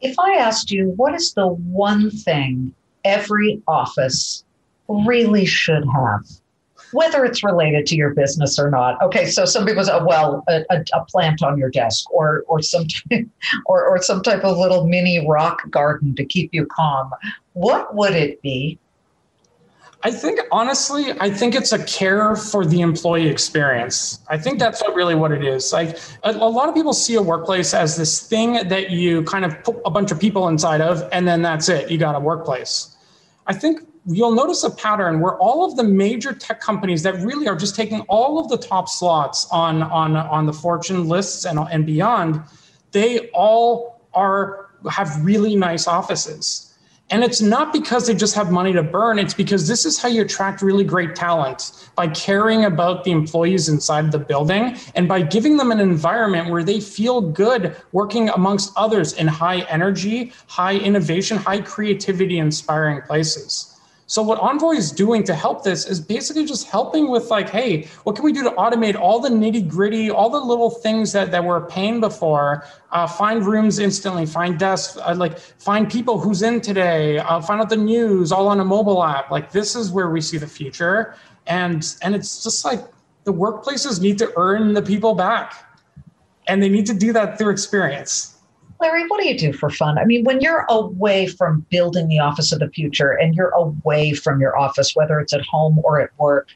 If 0.00 0.18
i 0.18 0.34
asked 0.34 0.70
you 0.70 0.92
what 0.96 1.14
is 1.14 1.32
the 1.32 1.46
one 1.46 2.10
thing 2.10 2.74
every 3.04 3.62
office 3.66 4.44
really 4.88 5.46
should 5.46 5.84
have 5.94 6.24
whether 6.94 7.24
it's 7.24 7.42
related 7.42 7.86
to 7.86 7.96
your 7.96 8.14
business 8.14 8.58
or 8.58 8.70
not. 8.70 9.00
Okay, 9.02 9.26
so 9.26 9.44
some 9.44 9.66
people 9.66 9.84
say, 9.84 9.92
uh, 9.92 10.04
well, 10.04 10.44
a, 10.48 10.64
a, 10.70 10.84
a 10.94 11.04
plant 11.06 11.42
on 11.42 11.58
your 11.58 11.68
desk, 11.68 12.10
or 12.12 12.44
or 12.46 12.62
some 12.62 12.86
or 13.66 13.84
or 13.84 14.00
some 14.00 14.22
type 14.22 14.44
of 14.44 14.56
little 14.56 14.86
mini 14.86 15.26
rock 15.28 15.68
garden 15.70 16.14
to 16.14 16.24
keep 16.24 16.54
you 16.54 16.66
calm. 16.66 17.10
What 17.52 17.94
would 17.94 18.14
it 18.14 18.40
be? 18.42 18.78
I 20.06 20.10
think 20.10 20.38
honestly, 20.52 21.12
I 21.18 21.30
think 21.30 21.54
it's 21.54 21.72
a 21.72 21.82
care 21.84 22.36
for 22.36 22.66
the 22.66 22.82
employee 22.82 23.26
experience. 23.26 24.20
I 24.28 24.36
think 24.36 24.58
that's 24.58 24.82
what 24.82 24.94
really 24.94 25.14
what 25.14 25.32
it 25.32 25.42
is. 25.42 25.72
Like 25.72 25.98
a, 26.22 26.30
a, 26.30 26.50
lot 26.50 26.68
of 26.68 26.74
people 26.74 26.92
see 26.92 27.14
a 27.14 27.22
workplace 27.22 27.72
as 27.72 27.96
this 27.96 28.20
thing 28.20 28.68
that 28.68 28.90
you 28.90 29.22
kind 29.22 29.46
of 29.46 29.64
put 29.64 29.76
a 29.86 29.90
bunch 29.90 30.12
of 30.12 30.20
people 30.20 30.48
inside 30.48 30.82
of, 30.82 31.08
and 31.10 31.26
then 31.26 31.40
that's 31.40 31.70
it. 31.70 31.90
You 31.90 31.96
got 31.96 32.14
a 32.14 32.20
workplace. 32.20 32.94
I 33.46 33.54
think 33.54 33.80
you'll 34.06 34.34
notice 34.34 34.62
a 34.64 34.70
pattern 34.70 35.20
where 35.20 35.36
all 35.38 35.64
of 35.64 35.76
the 35.76 35.82
major 35.82 36.32
tech 36.32 36.60
companies 36.60 37.02
that 37.02 37.14
really 37.24 37.48
are 37.48 37.56
just 37.56 37.74
taking 37.74 38.02
all 38.02 38.38
of 38.38 38.48
the 38.48 38.58
top 38.58 38.88
slots 38.88 39.46
on 39.50 39.82
on 39.82 40.16
on 40.16 40.46
the 40.46 40.52
fortune 40.52 41.08
lists 41.08 41.44
and, 41.44 41.58
and 41.70 41.86
beyond 41.86 42.40
they 42.92 43.28
all 43.30 44.00
are 44.12 44.70
have 44.90 45.24
really 45.24 45.56
nice 45.56 45.86
offices. 45.86 46.70
And 47.10 47.22
it's 47.22 47.42
not 47.42 47.72
because 47.72 48.06
they 48.06 48.14
just 48.14 48.34
have 48.34 48.50
money 48.50 48.72
to 48.72 48.82
burn 48.82 49.18
it's 49.18 49.34
because 49.34 49.68
this 49.68 49.84
is 49.84 49.98
how 49.98 50.08
you 50.08 50.22
attract 50.22 50.62
really 50.62 50.84
great 50.84 51.14
talent 51.14 51.88
by 51.94 52.08
caring 52.08 52.64
about 52.64 53.04
the 53.04 53.10
employees 53.10 53.68
inside 53.68 54.10
the 54.10 54.18
building 54.18 54.76
and 54.94 55.06
by 55.06 55.22
giving 55.22 55.56
them 55.58 55.70
an 55.70 55.80
environment 55.80 56.50
where 56.50 56.64
they 56.64 56.80
feel 56.80 57.20
good 57.20 57.76
working 57.92 58.30
amongst 58.30 58.72
others 58.76 59.12
in 59.12 59.26
high 59.26 59.60
energy 59.62 60.32
high 60.46 60.76
innovation 60.76 61.36
high 61.36 61.60
creativity 61.60 62.38
inspiring 62.38 63.02
places 63.02 63.73
so 64.06 64.22
what 64.22 64.38
Envoy 64.38 64.72
is 64.72 64.92
doing 64.92 65.24
to 65.24 65.34
help 65.34 65.64
this 65.64 65.86
is 65.86 65.98
basically 65.98 66.44
just 66.44 66.68
helping 66.68 67.10
with 67.10 67.30
like, 67.30 67.48
hey, 67.48 67.88
what 68.02 68.16
can 68.16 68.24
we 68.24 68.32
do 68.32 68.42
to 68.42 68.50
automate 68.50 68.96
all 68.96 69.18
the 69.18 69.30
nitty 69.30 69.66
gritty, 69.66 70.10
all 70.10 70.28
the 70.28 70.38
little 70.38 70.68
things 70.68 71.12
that, 71.12 71.30
that 71.30 71.42
were 71.42 71.56
a 71.56 71.66
pain 71.66 72.00
before? 72.00 72.66
Uh, 72.92 73.06
find 73.06 73.46
rooms 73.46 73.78
instantly, 73.78 74.26
find 74.26 74.58
desks, 74.58 74.98
uh, 74.98 75.14
like 75.16 75.38
find 75.38 75.90
people 75.90 76.18
who's 76.20 76.42
in 76.42 76.60
today, 76.60 77.18
uh, 77.18 77.40
find 77.40 77.60
out 77.60 77.70
the 77.70 77.76
news 77.76 78.30
all 78.30 78.46
on 78.46 78.60
a 78.60 78.64
mobile 78.64 79.02
app. 79.02 79.30
Like 79.30 79.50
this 79.50 79.74
is 79.74 79.90
where 79.90 80.10
we 80.10 80.20
see 80.20 80.36
the 80.36 80.46
future, 80.46 81.16
and 81.46 81.96
and 82.02 82.14
it's 82.14 82.44
just 82.44 82.64
like 82.64 82.80
the 83.24 83.32
workplaces 83.32 84.00
need 84.00 84.18
to 84.18 84.30
earn 84.36 84.74
the 84.74 84.82
people 84.82 85.14
back, 85.14 85.64
and 86.46 86.62
they 86.62 86.68
need 86.68 86.86
to 86.86 86.94
do 86.94 87.12
that 87.14 87.38
through 87.38 87.50
experience. 87.50 88.33
Larry, 88.84 89.08
what 89.08 89.18
do 89.18 89.26
you 89.26 89.38
do 89.38 89.54
for 89.54 89.70
fun? 89.70 89.96
I 89.96 90.04
mean, 90.04 90.24
when 90.24 90.42
you're 90.42 90.66
away 90.68 91.26
from 91.26 91.64
building 91.70 92.06
the 92.08 92.18
office 92.18 92.52
of 92.52 92.58
the 92.58 92.68
future 92.68 93.12
and 93.12 93.34
you're 93.34 93.54
away 93.54 94.12
from 94.12 94.42
your 94.42 94.58
office, 94.58 94.94
whether 94.94 95.18
it's 95.20 95.32
at 95.32 95.40
home 95.40 95.80
or 95.82 96.02
at 96.02 96.10
work, 96.18 96.48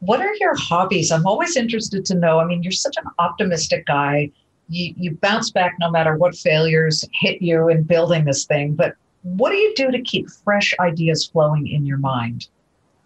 what 0.00 0.20
are 0.20 0.34
your 0.34 0.54
hobbies? 0.54 1.10
I'm 1.10 1.26
always 1.26 1.56
interested 1.56 2.04
to 2.04 2.14
know. 2.14 2.40
I 2.40 2.44
mean, 2.44 2.62
you're 2.62 2.72
such 2.72 2.98
an 2.98 3.10
optimistic 3.18 3.86
guy. 3.86 4.30
You, 4.68 4.92
you 4.98 5.10
bounce 5.12 5.50
back 5.50 5.76
no 5.80 5.90
matter 5.90 6.14
what 6.14 6.36
failures 6.36 7.08
hit 7.14 7.40
you 7.40 7.70
in 7.70 7.84
building 7.84 8.26
this 8.26 8.44
thing. 8.44 8.74
But 8.74 8.94
what 9.22 9.48
do 9.48 9.56
you 9.56 9.72
do 9.74 9.90
to 9.90 10.02
keep 10.02 10.28
fresh 10.28 10.74
ideas 10.78 11.24
flowing 11.24 11.68
in 11.68 11.86
your 11.86 11.96
mind? 11.96 12.48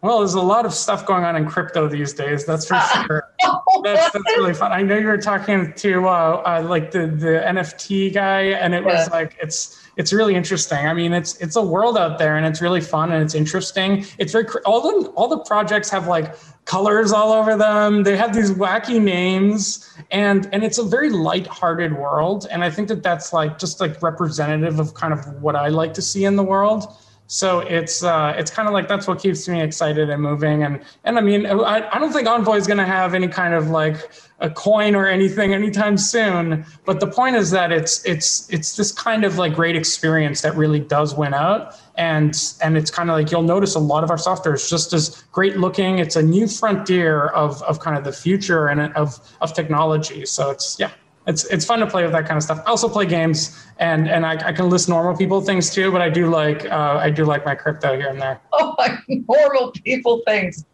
Well, 0.03 0.21
there's 0.21 0.35
a 0.35 0.41
lot 0.41 0.65
of 0.65 0.73
stuff 0.73 1.05
going 1.05 1.25
on 1.25 1.37
in 1.37 1.47
crypto 1.47 1.87
these 1.87 2.15
days. 2.15 2.47
That's 2.47 2.67
for 2.67 2.81
sure. 3.07 3.29
that's, 3.85 4.13
that's 4.13 4.37
really 4.37 4.55
fun. 4.55 4.73
I 4.73 4.81
know 4.81 4.97
you 4.97 5.07
were 5.07 5.19
talking 5.19 5.75
to 5.75 6.09
uh, 6.09 6.43
uh, 6.47 6.67
like 6.67 6.91
the 6.91 7.07
the 7.07 7.43
NFT 7.47 8.15
guy, 8.15 8.43
and 8.43 8.75
it 8.75 8.83
was 8.83 9.11
like 9.11 9.37
it's 9.43 9.79
it's 9.99 10.11
really 10.13 10.35
interesting. 10.35 10.87
I 10.87 10.95
mean, 10.95 11.13
it's 11.13 11.37
it's 11.37 11.57
a 11.57 11.63
world 11.63 11.99
out 11.99 12.19
there, 12.19 12.37
and 12.37 12.47
it's 12.47 12.63
really 12.63 12.81
fun 12.81 13.13
and 13.13 13.23
it's 13.23 13.35
interesting. 13.35 14.07
It's 14.19 14.33
very 14.33 14.47
all 14.65 14.81
the 14.81 15.09
all 15.11 15.29
the 15.29 15.41
projects 15.41 15.91
have 15.91 16.07
like 16.07 16.35
colors 16.65 17.13
all 17.13 17.33
over 17.33 17.57
them. 17.57 18.03
They 18.03 18.17
have 18.17 18.35
these 18.35 18.51
wacky 18.53 19.03
names, 19.03 19.87
and 20.11 20.49
and 20.53 20.65
it's 20.65 20.79
a 20.79 20.85
very 20.85 21.11
light-hearted 21.11 21.95
world. 21.95 22.47
And 22.51 22.65
I 22.65 22.71
think 22.71 22.89
that 22.89 23.03
that's 23.03 23.35
like 23.35 23.59
just 23.59 23.81
like 23.81 24.01
representative 24.03 24.81
of 24.81 24.95
kind 24.95 25.13
of 25.13 25.43
what 25.43 25.57
I 25.57 25.69
like 25.69 25.93
to 25.95 26.03
see 26.03 26.25
in 26.25 26.37
the 26.37 26.45
world. 26.45 26.87
So 27.33 27.61
it's 27.61 28.03
uh, 28.03 28.35
it's 28.37 28.51
kind 28.51 28.67
of 28.67 28.75
like 28.75 28.89
that's 28.89 29.07
what 29.07 29.21
keeps 29.21 29.49
me 29.49 29.63
excited 29.63 30.11
and 30.11 30.21
moving. 30.21 30.65
And 30.65 30.81
and 31.05 31.17
I 31.17 31.21
mean, 31.21 31.47
I, 31.47 31.89
I 31.89 31.99
don't 32.01 32.13
think 32.13 32.27
Envoy 32.27 32.57
is 32.57 32.67
going 32.67 32.79
to 32.79 32.85
have 32.85 33.15
any 33.15 33.29
kind 33.29 33.55
of 33.55 33.71
like 33.71 34.11
a 34.41 34.51
coin 34.51 34.97
or 34.97 35.07
anything 35.07 35.55
anytime 35.55 35.97
soon. 35.97 36.67
But 36.85 36.99
the 36.99 37.07
point 37.07 37.37
is 37.37 37.53
that 37.53 37.71
it's 37.71 38.05
it's 38.05 38.53
it's 38.53 38.75
this 38.75 38.91
kind 38.91 39.25
of 39.25 39.39
like 39.39 39.55
great 39.55 39.77
experience 39.77 40.41
that 40.41 40.57
really 40.57 40.81
does 40.81 41.15
win 41.15 41.33
out. 41.33 41.77
And 41.97 42.35
and 42.65 42.77
it's 42.77 42.91
kind 42.91 43.11
of 43.11 43.15
like 43.15 43.31
you'll 43.31 43.43
notice 43.43 43.77
a 43.77 43.79
lot 43.79 44.03
of 44.03 44.11
our 44.11 44.19
software 44.19 44.55
is 44.55 44.69
just 44.69 44.93
as 44.93 45.23
great 45.31 45.57
looking. 45.57 46.01
It's 46.01 46.17
a 46.17 46.23
new 46.23 46.49
frontier 46.49 47.29
of 47.29 47.63
of 47.63 47.79
kind 47.79 47.97
of 47.97 48.03
the 48.03 48.13
future 48.13 48.67
and 48.67 48.93
of 48.97 49.21
of 49.41 49.55
technology. 49.55 50.27
So 50.27 50.51
it's 50.51 50.81
yeah 50.81 50.91
it's 51.27 51.45
it's 51.45 51.65
fun 51.65 51.81
to 51.81 51.87
play 51.87 52.03
with 52.03 52.13
that 52.13 52.27
kind 52.27 52.37
of 52.37 52.43
stuff. 52.43 52.63
I 52.67 52.71
also 52.71 52.89
play 52.89 53.07
games, 53.07 53.65
and 53.79 54.09
and 54.09 54.25
I, 54.25 54.49
I 54.49 54.53
can 54.53 54.71
list 54.71 54.89
normal 54.89 55.17
people 55.17 55.41
things 55.41 55.71
too, 55.71 55.93
but 55.93 56.01
I 56.01 56.09
do 56.09 56.29
like 56.29 56.65
uh, 56.67 56.99
I 57.01 57.11
do 57.11 57.25
like 57.25 57.45
my 57.45 57.55
crypto 57.55 57.97
here 57.97 58.09
and 58.09 58.21
there. 58.21 58.41
Oh, 58.53 58.75
like 58.79 58.93
normal 59.09 59.73
people 59.85 60.23
things, 60.27 60.65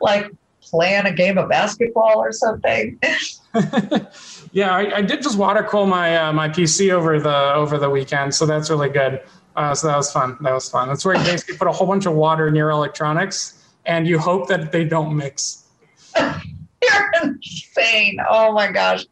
like 0.00 0.30
playing 0.62 1.06
a 1.06 1.12
game 1.12 1.38
of 1.38 1.48
basketball 1.48 2.18
or 2.18 2.32
something. 2.32 2.98
yeah, 4.52 4.74
I, 4.74 4.96
I, 4.96 5.02
did 5.02 5.22
just 5.22 5.38
water 5.38 5.62
cool 5.62 5.86
my 5.86 6.16
uh, 6.16 6.32
my 6.32 6.48
PC 6.48 6.90
over 6.90 7.18
the 7.20 7.54
over 7.54 7.78
the 7.78 7.90
weekend, 7.90 8.34
so 8.34 8.46
that's 8.46 8.70
really 8.70 8.88
good. 8.88 9.22
Uh, 9.56 9.74
so 9.74 9.86
that 9.86 9.96
was 9.96 10.10
fun. 10.10 10.36
That 10.40 10.52
was 10.52 10.68
fun. 10.68 10.88
That's 10.88 11.04
where 11.04 11.16
you 11.16 11.22
basically 11.24 11.56
put 11.56 11.68
a 11.68 11.72
whole 11.72 11.86
bunch 11.86 12.06
of 12.06 12.14
water 12.14 12.48
in 12.48 12.54
your 12.54 12.70
electronics, 12.70 13.64
and 13.86 14.06
you 14.06 14.18
hope 14.18 14.48
that 14.48 14.72
they 14.72 14.84
don't 14.84 15.16
mix. 15.16 15.64
You're 16.16 17.12
insane. 17.22 18.18
Oh 18.28 18.52
my 18.52 18.70
gosh. 18.70 19.06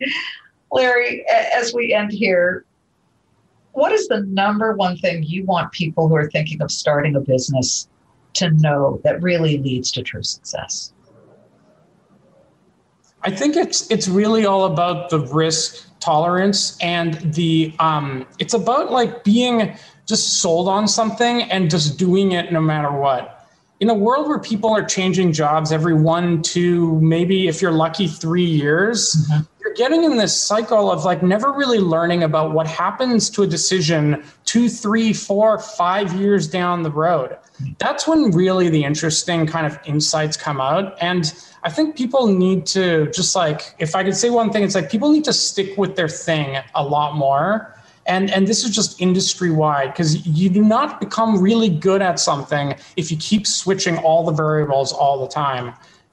Larry, 0.73 1.25
as 1.29 1.75
we 1.75 1.93
end 1.93 2.13
here, 2.13 2.65
what 3.73 3.93
is 3.93 4.09
the 4.09 4.23
number 4.23 4.73
one 4.73 4.97
thing 4.97 5.23
you 5.23 5.45
want 5.45 5.71
people 5.73 6.09
who 6.09 6.17
are 6.17 6.31
thinking 6.31 6.61
of 6.63 6.71
starting 6.71 7.15
a 7.15 7.21
business 7.21 7.89
to 8.35 8.51
know 8.51 9.01
that 9.05 9.23
really 9.23 9.59
leads 9.59 9.91
to 9.93 10.03
true 10.03 10.23
success? 10.23 10.93
I 13.23 13.31
think 13.31 13.55
it's 13.55 13.89
it's 13.91 14.09
really 14.09 14.47
all 14.47 14.65
about 14.65 15.11
the 15.11 15.21
risk 15.21 15.87
tolerance 16.01 16.77
and 16.81 17.15
the 17.35 17.73
um, 17.79 18.27
it's 18.41 18.55
about 18.55 18.91
like 18.91 19.23
being 19.23 19.77
just 20.07 20.41
sold 20.41 20.69
on 20.69 20.89
something 20.89 21.43
and 21.43 21.71
just 21.71 21.99
doing 21.99 22.33
it 22.33 22.51
no 22.51 22.61
matter 22.61 22.91
what. 22.91 23.47
In 23.79 23.91
a 23.91 23.95
world 23.95 24.29
where 24.29 24.39
people 24.39 24.71
are 24.71 24.85
changing 24.85 25.33
jobs 25.33 25.71
every 25.71 25.95
one, 25.95 26.43
two, 26.43 27.01
maybe 27.01 27.47
if 27.47 27.61
you're 27.61 27.73
lucky, 27.73 28.07
three 28.07 28.45
years, 28.45 29.15
mm-hmm 29.31 29.52
you're 29.73 29.89
getting 29.89 30.05
in 30.05 30.19
this 30.19 30.39
cycle 30.39 30.91
of 30.91 31.05
like 31.05 31.23
never 31.23 31.51
really 31.51 31.79
learning 31.79 32.23
about 32.23 32.53
what 32.53 32.67
happens 32.67 33.31
to 33.31 33.43
a 33.43 33.47
decision 33.47 34.23
two, 34.45 34.69
three, 34.69 35.13
four, 35.13 35.59
five 35.59 36.13
years 36.15 36.47
down 36.47 36.83
the 36.83 36.91
road. 36.91 37.39
That's 37.79 38.07
when 38.07 38.33
really 38.33 38.69
the 38.69 38.85
interesting 38.85 39.47
kind 39.47 39.67
of 39.67 39.79
insights 39.87 40.37
come 40.37 40.61
out. 40.61 40.95
And 41.01 41.33
I 41.63 41.71
think 41.71 41.97
people 41.97 42.27
need 42.27 42.67
to 42.67 43.11
just 43.13 43.35
like, 43.35 43.75
if 43.79 43.95
I 43.95 44.05
could 44.05 44.17
say 44.17 44.29
one 44.29 44.51
thing, 44.51 44.63
it's 44.63 44.75
like 44.75 44.91
people 44.91 45.11
need 45.11 45.25
to 45.25 45.33
stick 45.33 45.79
with 45.79 45.97
their 45.97 46.09
thing 46.09 46.59
a 46.75 46.85
lot 46.85 47.17
more. 47.17 47.75
And, 48.05 48.31
and 48.31 48.49
this 48.49 48.65
is 48.65 48.75
just 48.75 49.01
industry 49.01 49.51
wide 49.51 49.93
because 49.93 50.27
you 50.27 50.51
do 50.51 50.63
not 50.63 51.01
become 51.01 51.41
really 51.41 51.69
good 51.69 52.03
at 52.03 52.19
something 52.19 52.75
if 52.97 53.11
you 53.11 53.17
keep 53.17 53.47
switching 53.47 53.97
all 53.99 54.25
the 54.25 54.33
variables 54.33 54.93
all 54.93 55.21
the 55.21 55.29
time. 55.29 55.73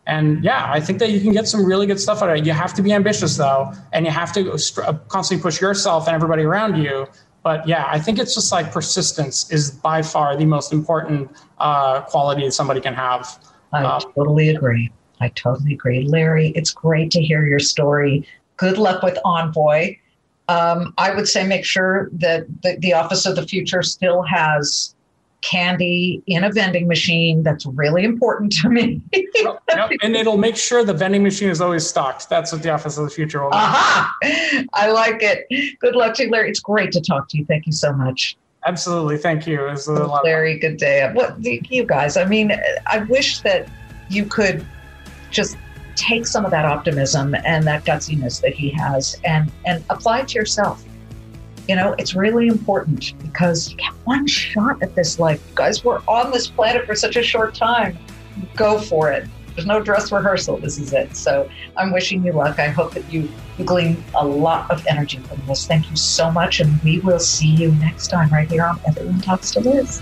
And 0.09 0.43
yeah, 0.43 0.71
I 0.71 0.79
think 0.79 0.97
that 0.99 1.11
you 1.11 1.21
can 1.21 1.33
get 1.33 1.47
some 1.47 1.63
really 1.63 1.85
good 1.85 1.99
stuff 1.99 2.23
out 2.23 2.31
of 2.31 2.37
it. 2.37 2.45
You 2.45 2.51
have 2.51 2.73
to 2.73 2.81
be 2.81 2.91
ambitious 2.91 3.37
though, 3.37 3.71
and 3.93 4.05
you 4.07 4.11
have 4.11 4.33
to 4.33 4.53
uh, 4.53 4.93
constantly 5.07 5.43
push 5.43 5.61
yourself 5.61 6.07
and 6.07 6.15
everybody 6.15 6.41
around 6.41 6.81
you. 6.81 7.07
But 7.43 7.67
yeah, 7.67 7.85
I 7.87 7.99
think 7.99 8.17
it's 8.17 8.33
just 8.33 8.51
like 8.51 8.71
persistence 8.71 9.51
is 9.51 9.69
by 9.69 10.01
far 10.01 10.35
the 10.35 10.45
most 10.45 10.73
important 10.73 11.29
uh, 11.59 12.01
quality 12.01 12.43
that 12.43 12.53
somebody 12.53 12.81
can 12.81 12.95
have. 12.95 13.39
I 13.71 13.83
um, 13.83 14.01
totally 14.15 14.49
agree. 14.49 14.91
I 15.21 15.29
totally 15.29 15.73
agree. 15.73 16.07
Larry, 16.07 16.53
it's 16.55 16.71
great 16.71 17.11
to 17.11 17.21
hear 17.21 17.45
your 17.45 17.59
story. 17.59 18.25
Good 18.57 18.79
luck 18.79 19.03
with 19.03 19.19
Envoy. 19.23 19.95
Um, 20.47 20.91
I 20.97 21.13
would 21.13 21.27
say 21.27 21.45
make 21.45 21.65
sure 21.65 22.09
that 22.13 22.47
the, 22.63 22.77
the 22.79 22.93
Office 22.93 23.27
of 23.27 23.35
the 23.35 23.45
Future 23.45 23.83
still 23.83 24.23
has 24.23 24.95
candy 25.41 26.21
in 26.27 26.43
a 26.43 26.51
vending 26.51 26.87
machine. 26.87 27.43
That's 27.43 27.65
really 27.65 28.03
important 28.03 28.51
to 28.61 28.69
me. 28.69 29.01
yep, 29.13 29.61
yep. 29.69 29.91
And 30.01 30.15
it'll 30.15 30.37
make 30.37 30.55
sure 30.55 30.83
the 30.83 30.93
vending 30.93 31.23
machine 31.23 31.49
is 31.49 31.61
always 31.61 31.87
stocked. 31.87 32.29
That's 32.29 32.51
what 32.51 32.63
the 32.63 32.69
Office 32.69 32.97
of 32.97 33.05
the 33.05 33.09
Future 33.09 33.41
will 33.41 33.51
do. 33.51 33.57
Aha! 33.57 34.13
I 34.73 34.91
like 34.91 35.21
it. 35.21 35.79
Good 35.79 35.95
luck 35.95 36.15
to 36.15 36.25
you, 36.25 36.31
Larry. 36.31 36.49
It's 36.49 36.59
great 36.59 36.91
to 36.93 37.01
talk 37.01 37.29
to 37.29 37.37
you. 37.37 37.45
Thank 37.45 37.65
you 37.65 37.73
so 37.73 37.93
much. 37.93 38.37
Absolutely. 38.65 39.17
Thank 39.17 39.47
you. 39.47 39.67
It 39.67 39.71
was 39.71 39.87
a 39.87 39.93
lot 39.93 40.25
Larry, 40.25 40.59
good 40.59 40.77
day. 40.77 41.09
What 41.13 41.41
you 41.43 41.85
guys, 41.85 42.17
I 42.17 42.25
mean, 42.25 42.51
I 42.87 42.99
wish 43.03 43.39
that 43.41 43.69
you 44.09 44.25
could 44.25 44.65
just 45.31 45.57
take 45.95 46.25
some 46.25 46.45
of 46.45 46.51
that 46.51 46.65
optimism 46.65 47.35
and 47.45 47.65
that 47.67 47.85
gutsiness 47.85 48.41
that 48.41 48.53
he 48.53 48.69
has 48.71 49.19
and 49.25 49.51
and 49.65 49.83
apply 49.89 50.21
it 50.21 50.29
to 50.29 50.35
yourself 50.35 50.83
you 51.69 51.75
know, 51.75 51.93
it's 51.99 52.15
really 52.15 52.47
important 52.47 53.13
because 53.21 53.69
you 53.69 53.77
get 53.77 53.93
one 54.05 54.25
shot 54.25 54.81
at 54.81 54.95
this 54.95 55.19
life. 55.19 55.39
Guys, 55.53 55.83
we're 55.85 56.01
on 56.07 56.31
this 56.31 56.47
planet 56.47 56.87
for 56.87 56.95
such 56.95 57.15
a 57.15 57.21
short 57.21 57.53
time. 57.53 57.95
Go 58.55 58.79
for 58.79 59.11
it. 59.11 59.27
There's 59.53 59.67
no 59.67 59.79
dress 59.79 60.11
rehearsal. 60.11 60.57
This 60.57 60.79
is 60.79 60.93
it. 60.93 61.15
So 61.15 61.47
I'm 61.77 61.93
wishing 61.93 62.25
you 62.25 62.31
luck. 62.31 62.57
I 62.57 62.69
hope 62.69 62.95
that 62.95 63.13
you, 63.13 63.29
glean 63.65 64.03
a 64.15 64.25
lot 64.25 64.71
of 64.71 64.83
energy 64.87 65.19
from 65.19 65.45
this. 65.45 65.67
Thank 65.67 65.91
you 65.91 65.95
so 65.95 66.31
much. 66.31 66.59
And 66.59 66.81
we 66.81 67.01
will 67.01 67.19
see 67.19 67.53
you 67.53 67.71
next 67.75 68.07
time 68.07 68.29
right 68.29 68.49
here 68.49 68.63
on 68.63 68.79
Everyone 68.87 69.21
Talks 69.21 69.51
to 69.51 69.59
Liz. 69.59 70.01